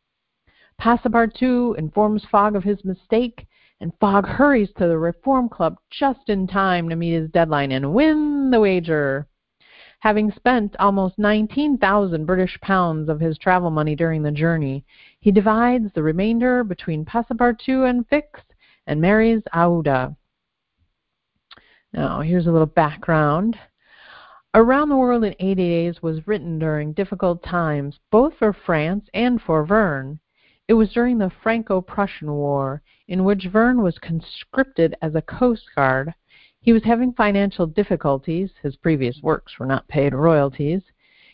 Passepartout 0.80 1.78
informs 1.78 2.24
Fogg 2.26 2.56
of 2.56 2.64
his 2.64 2.86
mistake, 2.86 3.48
and 3.80 3.94
Fogg 4.00 4.28
hurries 4.28 4.72
to 4.78 4.88
the 4.88 4.98
Reform 4.98 5.50
Club 5.50 5.78
just 5.90 6.30
in 6.30 6.46
time 6.46 6.88
to 6.90 6.96
meet 6.96 7.14
his 7.14 7.30
deadline 7.32 7.72
and 7.72 7.94
win 7.94 8.52
the 8.52 8.60
wager. 8.60 9.28
Having 10.04 10.32
spent 10.32 10.76
almost 10.80 11.18
19,000 11.18 12.26
British 12.26 12.60
pounds 12.60 13.08
of 13.08 13.22
his 13.22 13.38
travel 13.38 13.70
money 13.70 13.96
during 13.96 14.22
the 14.22 14.34
journey, 14.34 14.84
he 15.22 15.32
divides 15.32 15.94
the 15.94 16.04
remainder 16.04 16.66
between 16.66 17.06
Passepartout 17.06 17.90
and 17.90 18.06
Fix 18.10 18.42
and 18.86 19.00
marries 19.00 19.44
Aouda. 19.54 20.14
Now, 21.94 22.20
here's 22.20 22.48
a 22.48 22.52
little 22.52 22.66
background. 22.66 23.58
Around 24.54 24.90
the 24.90 24.98
World 24.98 25.24
in 25.24 25.36
80 25.40 25.56
Days 25.56 26.02
was 26.02 26.28
written 26.28 26.60
during 26.60 26.92
difficult 26.92 27.42
times, 27.42 27.98
both 28.12 28.34
for 28.38 28.52
France 28.52 29.08
and 29.14 29.42
for 29.42 29.66
Verne. 29.66 30.20
It 30.68 30.74
was 30.74 30.92
during 30.92 31.18
the 31.18 31.32
Franco 31.42 31.80
Prussian 31.80 32.34
War, 32.34 32.82
in 33.08 33.24
which 33.24 33.48
Verne 33.50 33.82
was 33.82 34.00
conscripted 34.00 34.98
as 35.02 35.16
a 35.16 35.22
coast 35.22 35.64
guard 35.74 36.14
he 36.64 36.72
was 36.72 36.84
having 36.86 37.12
financial 37.12 37.68
difficulties. 37.68 38.50
His 38.64 38.78
previous 38.78 39.22
works 39.22 39.60
were 39.60 39.66
not 39.66 39.88
paid 39.90 40.14
royalties. 40.14 40.82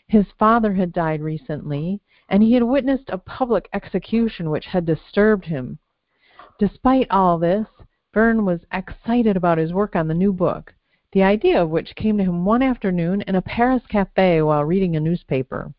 His 0.08 0.26
father 0.36 0.74
had 0.74 0.92
died 0.92 1.20
recently, 1.20 2.00
and 2.28 2.42
he 2.42 2.52
had 2.52 2.64
witnessed 2.64 3.08
a 3.10 3.18
public 3.18 3.68
execution 3.72 4.50
which 4.50 4.66
had 4.66 4.84
disturbed 4.84 5.44
him. 5.44 5.78
Despite 6.58 7.08
all 7.12 7.38
this, 7.38 7.68
Verne 8.12 8.44
was 8.44 8.66
excited 8.72 9.36
about 9.36 9.58
his 9.58 9.72
work 9.72 9.94
on 9.94 10.08
the 10.08 10.14
new 10.14 10.32
book, 10.32 10.74
the 11.12 11.22
idea 11.22 11.62
of 11.62 11.70
which 11.70 11.94
came 11.94 12.18
to 12.18 12.24
him 12.24 12.44
one 12.44 12.60
afternoon 12.60 13.22
in 13.22 13.36
a 13.36 13.42
Paris 13.42 13.86
cafe 13.88 14.42
while 14.42 14.64
reading 14.64 14.96
a 14.96 15.00
newspaper. 15.00 15.72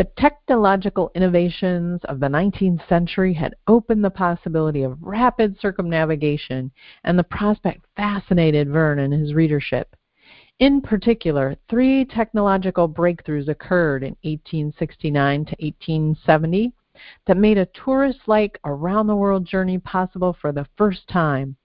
The 0.00 0.08
technological 0.16 1.10
innovations 1.14 2.00
of 2.04 2.20
the 2.20 2.28
19th 2.28 2.88
century 2.88 3.34
had 3.34 3.54
opened 3.66 4.02
the 4.02 4.08
possibility 4.08 4.82
of 4.82 4.96
rapid 5.02 5.60
circumnavigation, 5.60 6.70
and 7.04 7.18
the 7.18 7.24
prospect 7.24 7.84
fascinated 7.96 8.70
Verne 8.70 9.00
and 9.00 9.12
his 9.12 9.34
readership. 9.34 9.94
In 10.58 10.80
particular, 10.80 11.54
three 11.68 12.06
technological 12.06 12.88
breakthroughs 12.88 13.48
occurred 13.48 14.02
in 14.02 14.16
1869 14.22 15.44
to 15.44 15.56
1870 15.60 16.72
that 17.26 17.36
made 17.36 17.58
a 17.58 17.66
tourist 17.66 18.20
like 18.26 18.58
around 18.64 19.06
the 19.06 19.16
world 19.16 19.44
journey 19.44 19.78
possible 19.78 20.32
for 20.32 20.50
the 20.50 20.66
first 20.78 21.06
time. 21.08 21.56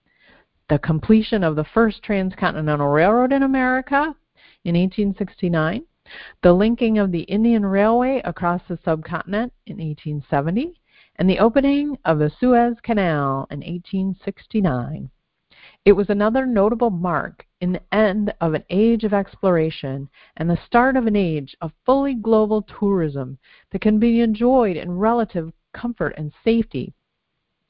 The 0.68 0.78
completion 0.78 1.42
of 1.42 1.56
the 1.56 1.64
first 1.64 2.02
transcontinental 2.02 2.88
railroad 2.88 3.32
in 3.32 3.42
America 3.42 4.14
in 4.62 4.74
1869, 4.74 5.86
the 6.42 6.52
linking 6.52 6.98
of 6.98 7.12
the 7.12 7.22
Indian 7.22 7.64
Railway 7.64 8.20
across 8.24 8.62
the 8.68 8.78
subcontinent 8.84 9.52
in 9.66 9.76
1870, 9.76 10.80
and 11.16 11.28
the 11.28 11.38
opening 11.38 11.98
of 12.04 12.18
the 12.18 12.30
Suez 12.30 12.76
Canal 12.82 13.46
in 13.50 13.60
1869. 13.60 15.10
It 15.84 15.92
was 15.92 16.10
another 16.10 16.46
notable 16.46 16.90
mark 16.90 17.46
in 17.60 17.72
the 17.72 17.94
end 17.94 18.32
of 18.40 18.54
an 18.54 18.64
age 18.70 19.04
of 19.04 19.14
exploration 19.14 20.08
and 20.36 20.48
the 20.48 20.56
start 20.66 20.96
of 20.96 21.06
an 21.06 21.16
age 21.16 21.56
of 21.60 21.72
fully 21.84 22.14
global 22.14 22.62
tourism 22.62 23.38
that 23.70 23.80
can 23.80 23.98
be 23.98 24.20
enjoyed 24.20 24.76
in 24.76 24.98
relative 24.98 25.52
comfort 25.72 26.14
and 26.16 26.32
safety. 26.44 26.92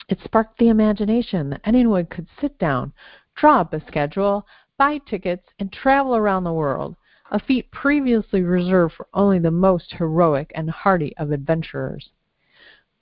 It 0.09 0.21
sparked 0.25 0.59
the 0.59 0.69
imagination 0.69 1.51
that 1.51 1.61
anyone 1.65 2.07
could 2.07 2.27
sit 2.41 2.59
down, 2.59 2.93
draw 3.35 3.61
up 3.61 3.73
a 3.73 3.81
schedule, 3.87 4.47
buy 4.77 4.99
tickets, 4.99 5.49
and 5.59 5.73
travel 5.73 6.17
around 6.17 6.45
the 6.45 6.53
world 6.53 6.97
a 7.31 7.39
feat 7.41 7.71
previously 7.71 8.43
reserved 8.43 8.95
for 8.95 9.09
only 9.13 9.39
the 9.39 9.51
most 9.51 9.93
heroic 9.93 10.53
and 10.55 10.71
hardy 10.71 11.17
of 11.17 11.33
adventurers. 11.33 12.11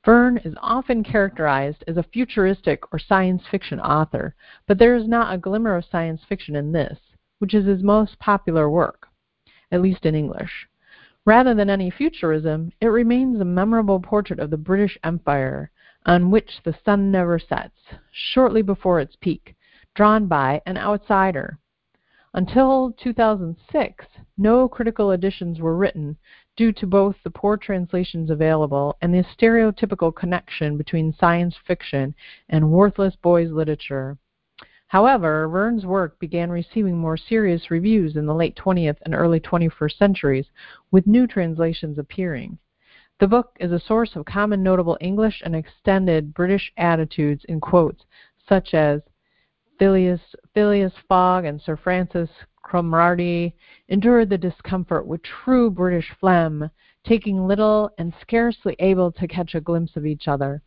Verne 0.04 0.38
is 0.38 0.54
often 0.60 1.02
characterized 1.02 1.82
as 1.86 1.96
a 1.96 2.02
futuristic 2.02 2.92
or 2.92 2.98
science 2.98 3.42
fiction 3.50 3.80
author, 3.80 4.34
but 4.66 4.78
there 4.78 4.94
is 4.94 5.08
not 5.08 5.32
a 5.32 5.38
glimmer 5.38 5.76
of 5.76 5.84
science 5.84 6.22
fiction 6.28 6.56
in 6.56 6.72
this, 6.72 6.98
which 7.38 7.54
is 7.54 7.64
his 7.64 7.82
most 7.82 8.18
popular 8.18 8.68
work, 8.68 9.08
at 9.70 9.80
least 9.80 10.04
in 10.04 10.14
English. 10.14 10.68
Rather 11.24 11.54
than 11.54 11.70
any 11.70 11.90
futurism, 11.90 12.70
it 12.82 12.88
remains 12.88 13.40
a 13.40 13.44
memorable 13.46 13.98
portrait 13.98 14.38
of 14.38 14.50
the 14.50 14.58
British 14.58 14.98
Empire, 15.02 15.70
on 16.04 16.30
which 16.30 16.60
the 16.64 16.76
sun 16.84 17.10
never 17.10 17.38
sets, 17.38 17.78
shortly 18.10 18.60
before 18.60 19.00
its 19.00 19.16
peak, 19.16 19.54
drawn 19.94 20.26
by 20.26 20.60
an 20.66 20.76
outsider. 20.76 21.58
Until 22.36 22.90
2006, 22.98 24.06
no 24.36 24.68
critical 24.68 25.12
editions 25.12 25.60
were 25.60 25.76
written 25.76 26.16
due 26.56 26.72
to 26.72 26.84
both 26.84 27.14
the 27.22 27.30
poor 27.30 27.56
translations 27.56 28.28
available 28.28 28.96
and 29.00 29.14
the 29.14 29.22
stereotypical 29.22 30.12
connection 30.12 30.76
between 30.76 31.12
science 31.12 31.54
fiction 31.64 32.12
and 32.48 32.72
worthless 32.72 33.14
boys' 33.14 33.52
literature. 33.52 34.18
However, 34.88 35.46
Verne's 35.46 35.86
work 35.86 36.18
began 36.18 36.50
receiving 36.50 36.98
more 36.98 37.16
serious 37.16 37.70
reviews 37.70 38.16
in 38.16 38.26
the 38.26 38.34
late 38.34 38.56
20th 38.56 38.98
and 39.02 39.14
early 39.14 39.38
21st 39.38 39.96
centuries, 39.96 40.46
with 40.90 41.06
new 41.06 41.28
translations 41.28 41.98
appearing. 41.98 42.58
The 43.20 43.28
book 43.28 43.56
is 43.60 43.70
a 43.70 43.78
source 43.78 44.16
of 44.16 44.24
common 44.24 44.60
notable 44.60 44.98
English 45.00 45.40
and 45.44 45.54
extended 45.54 46.34
British 46.34 46.72
attitudes 46.76 47.44
in 47.44 47.60
quotes 47.60 48.04
such 48.48 48.74
as 48.74 49.02
Phileas, 49.78 50.20
Phileas 50.54 50.92
Fogg 51.08 51.44
and 51.44 51.60
Sir 51.60 51.76
Francis 51.76 52.30
Cromarty 52.62 53.54
endured 53.88 54.30
the 54.30 54.38
discomfort 54.38 55.06
with 55.06 55.22
true 55.22 55.70
British 55.70 56.10
phlegm, 56.18 56.70
taking 57.04 57.46
little 57.46 57.90
and 57.98 58.12
scarcely 58.20 58.76
able 58.78 59.12
to 59.12 59.28
catch 59.28 59.54
a 59.54 59.60
glimpse 59.60 59.96
of 59.96 60.06
each 60.06 60.28
other. 60.28 60.62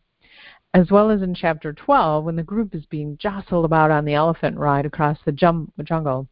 As 0.74 0.90
well 0.90 1.10
as 1.10 1.22
in 1.22 1.34
chapter 1.34 1.72
12, 1.72 2.24
when 2.24 2.36
the 2.36 2.42
group 2.42 2.74
is 2.74 2.86
being 2.86 3.16
jostled 3.16 3.64
about 3.64 3.90
on 3.90 4.04
the 4.04 4.14
elephant 4.14 4.58
ride 4.58 4.86
across 4.86 5.18
the 5.24 5.32
jum- 5.32 5.72
jungle. 5.82 6.28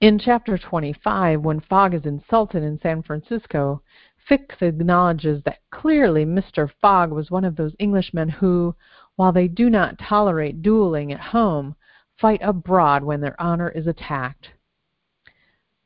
In 0.00 0.18
chapter 0.18 0.58
25, 0.58 1.42
when 1.42 1.60
Fogg 1.60 1.94
is 1.94 2.06
insulted 2.06 2.62
in 2.64 2.80
San 2.80 3.02
Francisco, 3.02 3.82
Fix 4.28 4.62
acknowledges 4.62 5.42
that 5.42 5.58
clearly 5.70 6.24
Mr. 6.24 6.70
Fogg 6.80 7.10
was 7.10 7.30
one 7.30 7.44
of 7.44 7.56
those 7.56 7.74
Englishmen 7.80 8.28
who, 8.28 8.74
while 9.16 9.32
they 9.32 9.48
do 9.48 9.68
not 9.68 9.98
tolerate 9.98 10.62
dueling 10.62 11.12
at 11.12 11.20
home, 11.20 11.74
fight 12.20 12.40
abroad 12.42 13.02
when 13.02 13.20
their 13.20 13.40
honor 13.40 13.68
is 13.68 13.86
attacked. 13.86 14.48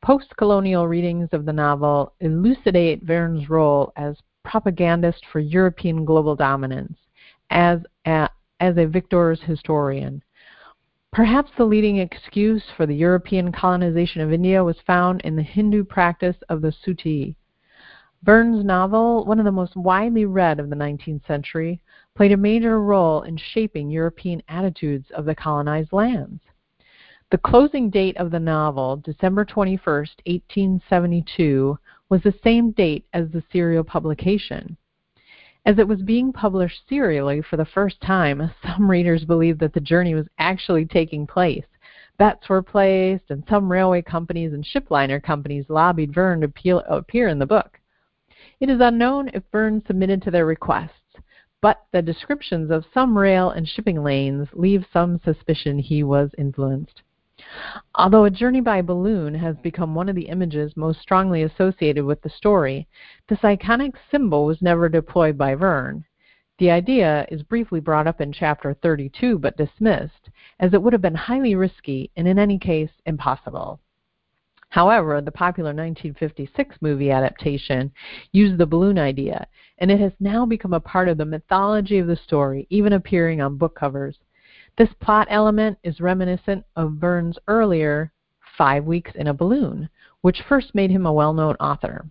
Post 0.01 0.35
colonial 0.37 0.87
readings 0.87 1.29
of 1.31 1.45
the 1.45 1.53
novel 1.53 2.13
elucidate 2.19 3.03
Verne's 3.03 3.49
role 3.49 3.91
as 3.95 4.21
propagandist 4.45 5.25
for 5.31 5.39
European 5.39 6.05
global 6.05 6.35
dominance, 6.35 6.97
as 7.49 7.81
a, 8.05 8.29
as 8.59 8.77
a 8.77 8.85
victor's 8.85 9.41
historian. 9.41 10.23
Perhaps 11.11 11.51
the 11.57 11.65
leading 11.65 11.97
excuse 11.97 12.63
for 12.75 12.85
the 12.85 12.95
European 12.95 13.51
colonization 13.51 14.21
of 14.21 14.31
India 14.31 14.63
was 14.63 14.77
found 14.85 15.21
in 15.21 15.35
the 15.35 15.43
Hindu 15.43 15.83
practice 15.83 16.37
of 16.47 16.61
the 16.61 16.71
suttee. 16.71 17.35
Verne's 18.23 18.63
novel, 18.63 19.25
one 19.25 19.39
of 19.39 19.45
the 19.45 19.51
most 19.51 19.75
widely 19.75 20.25
read 20.25 20.59
of 20.59 20.69
the 20.69 20.75
19th 20.75 21.25
century, 21.25 21.81
played 22.17 22.31
a 22.31 22.37
major 22.37 22.81
role 22.81 23.21
in 23.21 23.37
shaping 23.37 23.91
European 23.91 24.41
attitudes 24.49 25.05
of 25.11 25.25
the 25.25 25.35
colonized 25.35 25.93
lands. 25.93 26.41
The 27.29 27.37
closing 27.37 27.91
date 27.91 28.17
of 28.17 28.31
the 28.31 28.39
novel, 28.39 28.97
December 28.97 29.45
21, 29.45 29.79
1872, 29.85 31.77
was 32.09 32.23
the 32.23 32.33
same 32.43 32.71
date 32.71 33.05
as 33.13 33.29
the 33.29 33.43
serial 33.51 33.83
publication. 33.83 34.77
As 35.63 35.77
it 35.77 35.87
was 35.87 36.01
being 36.01 36.33
published 36.33 36.89
serially 36.89 37.43
for 37.43 37.55
the 37.55 37.65
first 37.65 38.01
time, 38.01 38.49
some 38.65 38.89
readers 38.89 39.23
believed 39.23 39.59
that 39.59 39.73
the 39.73 39.79
journey 39.79 40.15
was 40.15 40.25
actually 40.39 40.85
taking 40.85 41.27
place. 41.27 41.65
Bets 42.17 42.49
were 42.49 42.63
placed, 42.63 43.29
and 43.29 43.43
some 43.47 43.71
railway 43.71 44.01
companies 44.01 44.53
and 44.53 44.65
shipliner 44.65 45.21
companies 45.21 45.65
lobbied 45.69 46.15
Verne 46.15 46.41
to 46.41 46.77
appear 46.91 47.27
in 47.27 47.37
the 47.37 47.45
book. 47.45 47.79
It 48.59 48.71
is 48.71 48.79
unknown 48.81 49.29
if 49.35 49.43
Verne 49.51 49.83
submitted 49.85 50.23
to 50.23 50.31
their 50.31 50.47
requests, 50.47 51.06
but 51.61 51.85
the 51.91 52.01
descriptions 52.01 52.69
of 52.69 52.85
some 52.93 53.17
rail 53.17 53.49
and 53.49 53.67
shipping 53.67 54.03
lanes 54.03 54.47
leave 54.53 54.85
some 54.91 55.19
suspicion 55.19 55.79
he 55.79 56.03
was 56.03 56.31
influenced. 56.37 57.01
Although 57.95 58.25
a 58.25 58.31
journey 58.31 58.61
by 58.61 58.81
balloon 58.81 59.35
has 59.35 59.57
become 59.57 59.93
one 59.93 60.09
of 60.09 60.15
the 60.15 60.27
images 60.27 60.75
most 60.75 61.01
strongly 61.01 61.43
associated 61.43 62.03
with 62.03 62.21
the 62.21 62.29
story, 62.29 62.87
this 63.27 63.39
iconic 63.39 63.93
symbol 64.09 64.45
was 64.45 64.61
never 64.61 64.89
deployed 64.89 65.37
by 65.37 65.55
Verne. 65.55 66.03
The 66.59 66.71
idea 66.71 67.27
is 67.29 67.43
briefly 67.43 67.79
brought 67.79 68.07
up 68.07 68.19
in 68.19 68.31
chapter 68.31 68.73
32 68.73 69.37
but 69.37 69.57
dismissed, 69.57 70.31
as 70.59 70.73
it 70.73 70.81
would 70.81 70.93
have 70.93 71.01
been 71.01 71.13
highly 71.13 71.53
risky 71.53 72.09
and 72.15 72.27
in 72.27 72.39
any 72.39 72.57
case 72.57 72.89
impossible. 73.05 73.79
However, 74.69 75.21
the 75.21 75.31
popular 75.31 75.69
1956 75.69 76.75
movie 76.81 77.09
adaptation 77.09 77.91
used 78.31 78.57
the 78.57 78.65
balloon 78.65 78.99
idea, 78.99 79.47
and 79.77 79.89
it 79.89 79.99
has 79.99 80.11
now 80.19 80.45
become 80.45 80.73
a 80.73 80.79
part 80.79 81.07
of 81.07 81.17
the 81.17 81.25
mythology 81.25 81.99
of 81.99 82.07
the 82.07 82.17
story, 82.17 82.67
even 82.69 82.93
appearing 82.93 83.41
on 83.41 83.57
book 83.57 83.75
covers. 83.75 84.17
This 84.77 84.93
plot 85.01 85.27
element 85.29 85.77
is 85.83 86.01
reminiscent 86.01 86.65
of 86.75 86.93
Verne's 86.93 87.39
earlier 87.47 88.11
Five 88.57 88.85
Weeks 88.85 89.11
in 89.15 89.27
a 89.27 89.33
Balloon, 89.33 89.89
which 90.21 90.41
first 90.41 90.75
made 90.75 90.91
him 90.91 91.05
a 91.05 91.13
well 91.13 91.33
known 91.33 91.55
author. 91.55 92.05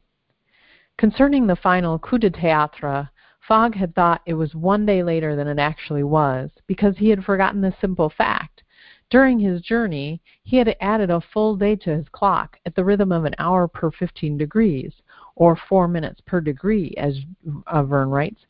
Concerning 0.97 1.47
the 1.47 1.57
final 1.57 1.99
coup 1.99 2.19
de 2.19 2.31
théâtre, 2.31 3.11
Fogg 3.47 3.75
had 3.75 3.95
thought 3.95 4.23
it 4.25 4.35
was 4.35 4.55
one 4.55 4.87
day 4.87 5.03
later 5.03 5.37
than 5.37 5.47
it 5.47 5.59
actually 5.59 6.03
was, 6.03 6.51
because 6.67 6.97
he 6.97 7.11
had 7.11 7.25
forgotten 7.25 7.61
the 7.61 7.75
simple 7.81 8.09
fact 8.09 8.63
during 9.11 9.39
his 9.39 9.61
journey, 9.63 10.21
he 10.43 10.57
had 10.57 10.77
added 10.81 11.11
a 11.11 11.21
full 11.33 11.57
day 11.57 11.77
to 11.77 11.97
his 11.97 12.09
clock 12.11 12.59
at 12.67 12.75
the 12.75 12.85
rhythm 12.85 13.13
of 13.13 13.25
an 13.25 13.35
hour 13.39 13.69
per 13.69 13.91
15 13.91 14.37
degrees, 14.37 14.93
or 15.37 15.57
four 15.69 15.87
minutes 15.87 16.21
per 16.27 16.41
degree, 16.41 16.95
as 16.97 17.19
uh, 17.67 17.83
Verne 17.83 18.11
writes. 18.11 18.41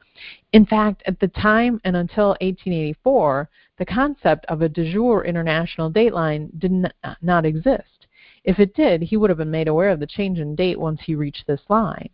In 0.53 0.65
fact, 0.65 1.03
at 1.07 1.21
the 1.21 1.29
time 1.29 1.81
and 1.85 1.97
until 1.97 2.29
1884, 2.41 3.51
the 3.77 3.85
concept 3.85 4.47
of 4.47 4.63
a 4.63 4.69
de 4.69 4.91
jure 4.91 5.25
international 5.25 5.91
dateline 5.91 6.49
did 6.59 6.73
not 7.21 7.45
exist. 7.45 8.07
If 8.45 8.59
it 8.59 8.75
did, 8.75 9.03
he 9.03 9.17
would 9.17 9.29
have 9.29 9.39
been 9.39 9.51
made 9.51 9.69
aware 9.69 9.91
of 9.91 10.01
the 10.01 10.07
change 10.07 10.39
in 10.39 10.55
date 10.55 10.81
once 10.81 11.01
he 11.03 11.15
reached 11.15 11.47
this 11.47 11.69
line. 11.69 12.09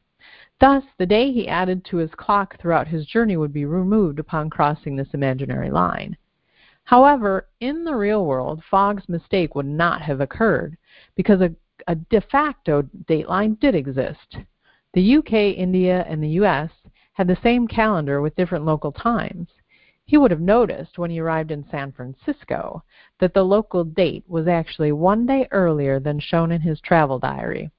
Thus, 0.60 0.82
the 0.98 1.06
day 1.06 1.30
he 1.30 1.46
added 1.46 1.84
to 1.86 1.98
his 1.98 2.14
clock 2.14 2.58
throughout 2.58 2.88
his 2.88 3.06
journey 3.06 3.36
would 3.36 3.52
be 3.52 3.66
removed 3.66 4.18
upon 4.18 4.50
crossing 4.50 4.96
this 4.96 5.12
imaginary 5.12 5.70
line. 5.70 6.16
However, 6.84 7.48
in 7.60 7.84
the 7.84 7.94
real 7.94 8.26
world, 8.26 8.62
Fogg's 8.70 9.08
mistake 9.08 9.54
would 9.54 9.66
not 9.66 10.02
have 10.02 10.20
occurred 10.20 10.76
because 11.14 11.40
a, 11.40 11.54
a 11.86 11.94
de 11.94 12.20
facto 12.20 12.82
dateline 13.06 13.58
did 13.60 13.74
exist. 13.74 14.38
The 14.92 15.16
UK, 15.16 15.32
India, 15.56 16.04
and 16.08 16.22
the 16.22 16.40
US 16.40 16.70
had 17.12 17.28
the 17.28 17.38
same 17.42 17.68
calendar 17.68 18.20
with 18.20 18.36
different 18.36 18.64
local 18.64 18.92
times. 18.92 19.48
He 20.04 20.18
would 20.18 20.30
have 20.30 20.40
noticed 20.40 20.98
when 20.98 21.10
he 21.10 21.20
arrived 21.20 21.50
in 21.50 21.64
San 21.70 21.92
Francisco 21.92 22.82
that 23.20 23.32
the 23.32 23.44
local 23.44 23.84
date 23.84 24.24
was 24.26 24.48
actually 24.48 24.92
one 24.92 25.24
day 25.24 25.46
earlier 25.50 26.00
than 26.00 26.18
shown 26.18 26.50
in 26.50 26.60
his 26.60 26.80
travel 26.80 27.18
diary. 27.18 27.70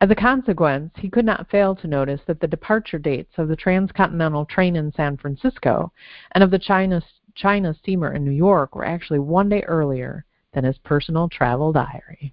As 0.00 0.10
a 0.10 0.14
consequence, 0.14 0.92
he 0.98 1.08
could 1.08 1.24
not 1.24 1.48
fail 1.48 1.74
to 1.76 1.86
notice 1.86 2.20
that 2.26 2.38
the 2.40 2.46
departure 2.46 2.98
dates 2.98 3.38
of 3.38 3.48
the 3.48 3.56
transcontinental 3.56 4.44
train 4.44 4.76
in 4.76 4.92
San 4.92 5.16
Francisco 5.16 5.92
and 6.32 6.44
of 6.44 6.50
the 6.50 6.58
China 6.58 7.00
China 7.34 7.74
steamer 7.74 8.12
in 8.12 8.24
New 8.24 8.30
York 8.30 8.74
were 8.74 8.84
actually 8.84 9.18
one 9.18 9.48
day 9.48 9.62
earlier 9.62 10.24
than 10.52 10.64
his 10.64 10.78
personal 10.78 11.28
travel 11.28 11.72
diary. 11.72 12.32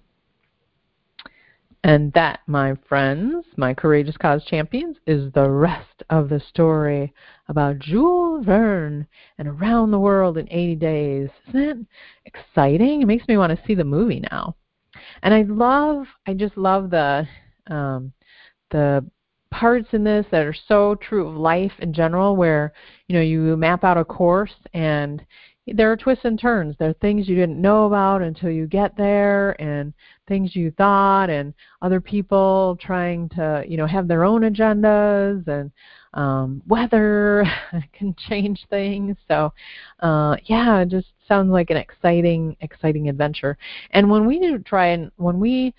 And 1.84 2.12
that, 2.12 2.40
my 2.46 2.76
friends, 2.88 3.44
my 3.56 3.74
Courageous 3.74 4.16
Cause 4.16 4.44
champions, 4.44 4.98
is 5.04 5.32
the 5.32 5.50
rest 5.50 6.04
of 6.10 6.28
the 6.28 6.38
story 6.38 7.12
about 7.48 7.80
Jules 7.80 8.46
Verne 8.46 9.06
and 9.38 9.48
Around 9.48 9.90
the 9.90 9.98
World 9.98 10.38
in 10.38 10.46
80 10.48 10.76
Days. 10.76 11.28
Isn't 11.48 11.60
it 11.60 11.86
exciting? 12.24 13.02
It 13.02 13.06
makes 13.06 13.26
me 13.26 13.36
want 13.36 13.50
to 13.50 13.66
see 13.66 13.74
the 13.74 13.82
movie 13.82 14.20
now. 14.30 14.54
And 15.22 15.34
I 15.34 15.42
love, 15.42 16.06
I 16.26 16.34
just 16.34 16.56
love 16.56 16.90
the 16.90 17.26
um, 17.68 18.12
the 18.70 19.04
parts 19.52 19.88
in 19.92 20.02
this 20.02 20.26
that 20.30 20.44
are 20.44 20.54
so 20.66 20.96
true 20.96 21.28
of 21.28 21.36
life 21.36 21.72
in 21.78 21.92
general 21.92 22.34
where 22.34 22.72
you 23.06 23.14
know 23.14 23.22
you 23.22 23.56
map 23.56 23.84
out 23.84 23.98
a 23.98 24.04
course 24.04 24.54
and 24.74 25.24
there 25.66 25.92
are 25.92 25.96
twists 25.96 26.24
and 26.24 26.40
turns. 26.40 26.74
There 26.78 26.88
are 26.88 26.94
things 26.94 27.28
you 27.28 27.36
didn't 27.36 27.60
know 27.60 27.86
about 27.86 28.20
until 28.20 28.50
you 28.50 28.66
get 28.66 28.96
there 28.96 29.60
and 29.62 29.92
things 30.26 30.56
you 30.56 30.72
thought 30.72 31.30
and 31.30 31.54
other 31.82 32.00
people 32.00 32.76
trying 32.80 33.28
to 33.30 33.64
you 33.68 33.76
know 33.76 33.86
have 33.86 34.08
their 34.08 34.24
own 34.24 34.42
agendas 34.42 35.46
and 35.46 35.70
um 36.14 36.62
weather 36.66 37.44
can 37.92 38.14
change 38.28 38.66
things. 38.70 39.16
So 39.28 39.52
uh 40.00 40.36
yeah 40.46 40.80
it 40.80 40.88
just 40.88 41.08
sounds 41.28 41.50
like 41.50 41.70
an 41.70 41.76
exciting 41.76 42.56
exciting 42.60 43.08
adventure. 43.08 43.56
And 43.92 44.10
when 44.10 44.26
we 44.26 44.40
do 44.40 44.58
try 44.58 44.88
and 44.88 45.12
when 45.16 45.38
we 45.38 45.74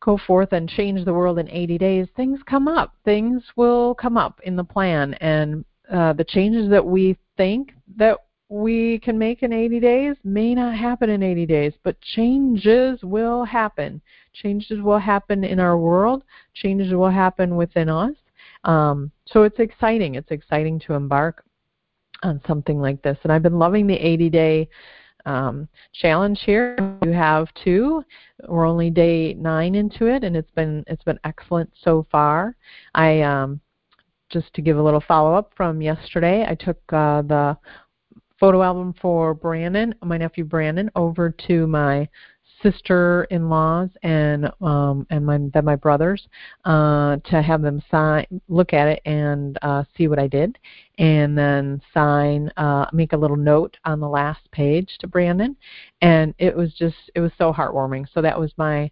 go 0.00 0.18
forth 0.26 0.52
and 0.52 0.68
change 0.68 1.04
the 1.04 1.12
world 1.12 1.38
in 1.38 1.48
80 1.50 1.78
days, 1.78 2.06
things 2.16 2.40
come 2.46 2.68
up. 2.68 2.94
Things 3.04 3.42
will 3.56 3.94
come 3.94 4.16
up 4.16 4.40
in 4.44 4.56
the 4.56 4.64
plan, 4.64 5.14
and 5.14 5.64
uh, 5.92 6.12
the 6.12 6.24
changes 6.24 6.70
that 6.70 6.84
we 6.84 7.16
think 7.36 7.72
that 7.96 8.18
we 8.50 8.98
can 9.00 9.18
make 9.18 9.42
in 9.42 9.52
80 9.52 9.80
days 9.80 10.16
may 10.24 10.54
not 10.54 10.74
happen 10.74 11.10
in 11.10 11.22
80 11.22 11.46
days, 11.46 11.72
but 11.82 12.00
changes 12.00 12.98
will 13.02 13.44
happen. 13.44 14.00
Changes 14.32 14.80
will 14.80 14.98
happen 14.98 15.44
in 15.44 15.60
our 15.60 15.76
world. 15.76 16.24
Changes 16.54 16.92
will 16.94 17.10
happen 17.10 17.56
within 17.56 17.88
us. 17.90 18.14
Um, 18.64 19.10
so 19.26 19.42
it's 19.42 19.58
exciting. 19.58 20.14
It's 20.14 20.30
exciting 20.30 20.80
to 20.80 20.94
embark 20.94 21.44
on 22.22 22.40
something 22.46 22.80
like 22.80 23.02
this. 23.02 23.18
And 23.22 23.32
I've 23.32 23.42
been 23.42 23.58
loving 23.58 23.86
the 23.86 23.94
80 23.94 24.30
day 24.30 24.68
um, 25.26 25.68
challenge 25.92 26.40
here. 26.44 26.76
You 27.04 27.12
have 27.12 27.48
two. 27.62 28.04
We're 28.46 28.66
only 28.66 28.90
day 28.90 29.34
nine 29.34 29.74
into 29.74 30.06
it, 30.06 30.24
and 30.24 30.36
it's 30.36 30.50
been 30.52 30.84
it's 30.86 31.04
been 31.04 31.18
excellent 31.24 31.70
so 31.82 32.06
far. 32.10 32.56
I 32.94 33.22
um, 33.22 33.60
just 34.30 34.52
to 34.54 34.62
give 34.62 34.78
a 34.78 34.82
little 34.82 35.02
follow 35.06 35.34
up 35.34 35.52
from 35.56 35.80
yesterday, 35.80 36.46
I 36.48 36.54
took 36.54 36.78
uh, 36.92 37.22
the 37.22 37.56
photo 38.38 38.62
album 38.62 38.94
for 39.00 39.34
Brandon, 39.34 39.94
my 40.02 40.16
nephew 40.16 40.44
Brandon, 40.44 40.90
over 40.94 41.30
to 41.48 41.66
my 41.66 42.08
sister-in-laws 42.62 43.88
and 44.02 44.50
um, 44.60 45.06
and 45.10 45.24
my 45.24 45.38
then 45.52 45.64
my 45.64 45.76
brothers 45.76 46.26
uh, 46.64 47.16
to 47.24 47.42
have 47.42 47.62
them 47.62 47.82
sign, 47.90 48.26
look 48.48 48.72
at 48.72 48.88
it 48.88 49.00
and 49.04 49.58
uh, 49.62 49.84
see 49.96 50.08
what 50.08 50.18
I 50.18 50.26
did, 50.26 50.58
and 50.98 51.36
then 51.36 51.80
sign, 51.94 52.50
uh, 52.56 52.86
make 52.92 53.12
a 53.12 53.16
little 53.16 53.36
note 53.36 53.76
on 53.84 54.00
the 54.00 54.08
last 54.08 54.50
page 54.50 54.90
to 55.00 55.06
Brandon, 55.06 55.56
and 56.02 56.34
it 56.38 56.56
was 56.56 56.72
just 56.74 56.96
it 57.14 57.20
was 57.20 57.32
so 57.38 57.52
heartwarming. 57.52 58.06
So 58.12 58.22
that 58.22 58.38
was 58.38 58.52
my 58.56 58.90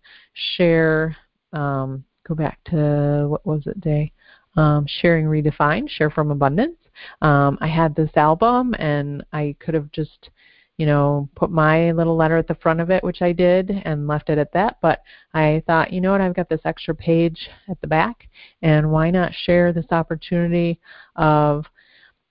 share. 0.57 1.16
Um, 1.52 2.05
go 2.26 2.35
back 2.35 2.59
to 2.70 3.26
what 3.29 3.46
was 3.46 3.66
it 3.66 3.81
day? 3.81 4.12
Um, 4.57 4.87
sharing 5.00 5.26
redefined, 5.26 5.90
share 5.90 6.11
from 6.11 6.31
abundance. 6.31 6.79
Um, 7.20 7.59
I 7.61 7.66
had 7.66 7.94
this 7.94 8.11
album, 8.16 8.74
and 8.79 9.24
I 9.33 9.55
could 9.61 9.74
have 9.74 9.92
just 9.92 10.31
you 10.78 10.86
know, 10.86 11.28
put 11.34 11.50
my 11.50 11.90
little 11.92 12.16
letter 12.16 12.36
at 12.36 12.46
the 12.46 12.54
front 12.56 12.80
of 12.80 12.90
it, 12.90 13.02
which 13.02 13.22
I 13.22 13.32
did, 13.32 13.70
and 13.84 14.06
left 14.06 14.28
it 14.28 14.38
at 14.38 14.52
that. 14.52 14.76
But 14.82 15.02
I 15.32 15.62
thought, 15.66 15.92
you 15.92 16.00
know 16.00 16.12
what, 16.12 16.20
I've 16.20 16.36
got 16.36 16.48
this 16.48 16.60
extra 16.64 16.94
page 16.94 17.48
at 17.68 17.80
the 17.80 17.86
back, 17.86 18.28
and 18.62 18.90
why 18.90 19.10
not 19.10 19.32
share 19.34 19.72
this 19.72 19.86
opportunity 19.90 20.78
of 21.16 21.64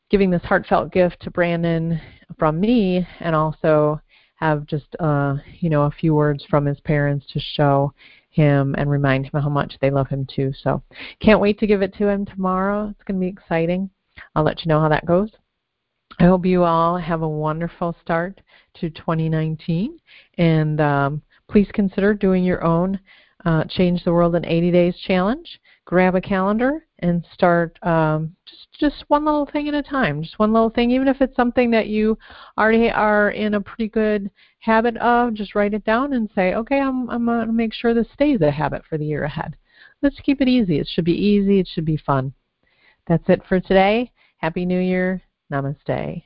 giving 0.10 0.30
this 0.30 0.44
heartfelt 0.44 0.92
gift 0.92 1.22
to 1.22 1.32
Brandon 1.32 2.00
from 2.38 2.60
me, 2.60 3.08
and 3.20 3.36
also 3.36 4.00
have 4.36 4.66
just, 4.68 4.96
uh, 5.00 5.36
you 5.60 5.70
know, 5.70 5.84
a 5.84 5.92
few 5.92 6.14
words 6.14 6.46
from 6.50 6.66
his 6.66 6.80
parents 6.82 7.26
to 7.32 7.40
show 7.40 7.94
him 8.30 8.76
and 8.78 8.92
remind 8.92 9.26
him 9.26 9.42
how 9.42 9.50
much 9.50 9.76
they 9.80 9.90
love 9.90 10.10
him 10.10 10.28
too. 10.30 10.52
So 10.62 10.84
can't 11.22 11.40
wait 11.40 11.58
to 11.60 11.68
give 11.68 11.82
it 11.82 11.96
to 11.96 12.08
him 12.08 12.26
tomorrow. 12.26 12.90
It's 12.90 13.04
going 13.06 13.20
to 13.20 13.26
be 13.26 13.32
exciting. 13.32 13.90
I'll 14.36 14.44
let 14.44 14.64
you 14.64 14.70
know 14.70 14.82
how 14.82 14.90
that 14.90 15.06
goes. 15.06 15.32
I 16.20 16.26
hope 16.26 16.46
you 16.46 16.64
all 16.64 16.98
have 16.98 17.24
a 17.24 17.28
wonderful 17.28 17.96
start 18.02 18.40
to 18.76 18.90
2019, 18.90 20.00
and 20.38 20.80
um, 20.80 21.22
please 21.50 21.68
consider 21.74 22.14
doing 22.14 22.44
your 22.44 22.64
own 22.64 23.00
uh, 23.44 23.66
Change 23.66 24.04
the 24.04 24.14
World 24.14 24.36
in 24.36 24.46
80 24.46 24.72
Days 24.72 24.96
challenge. 25.06 25.60
Grab 25.84 26.16
a 26.16 26.22
calendar 26.22 26.88
and 27.00 27.26
start 27.34 27.78
um, 27.84 28.34
just 28.46 28.68
just 28.80 29.06
one 29.10 29.26
little 29.26 29.46
thing 29.46 29.68
at 29.68 29.74
a 29.74 29.84
time. 29.84 30.24
Just 30.24 30.40
one 30.40 30.54
little 30.54 30.70
thing, 30.70 30.90
even 30.90 31.08
if 31.08 31.22
it's 31.22 31.36
something 31.36 31.70
that 31.72 31.88
you 31.88 32.18
already 32.58 32.90
are 32.90 33.32
in 33.32 33.56
a 33.56 33.62
pretty 33.62 33.90
good 33.90 34.32
habit 34.60 34.96
of. 34.98 35.34
Just 35.34 35.54
write 35.54 35.74
it 35.74 35.84
down 35.84 36.14
and 36.14 36.30
say, 36.34 36.56
okay, 36.56 36.80
I'm 36.80 37.10
I'm 37.10 37.26
going 37.26 37.48
to 37.48 37.54
make 37.54 37.74
sure 37.74 37.94
this 37.94 38.08
stays 38.14 38.42
a 38.42 38.50
habit 38.50 38.84
for 38.90 38.98
the 38.98 39.06
year 39.06 39.26
ahead. 39.26 39.58
Let's 40.02 40.20
keep 40.22 40.42
it 40.42 40.48
easy. 40.48 40.80
It 40.80 40.88
should 40.88 41.06
be 41.06 41.12
easy. 41.12 41.60
It 41.60 41.68
should 41.68 41.86
be 41.86 41.98
fun. 41.98 42.34
That's 43.08 43.28
it 43.28 43.42
for 43.48 43.60
today. 43.60 44.12
Happy 44.38 44.66
New 44.66 44.80
Year. 44.80 45.22
Namaste. 45.50 46.25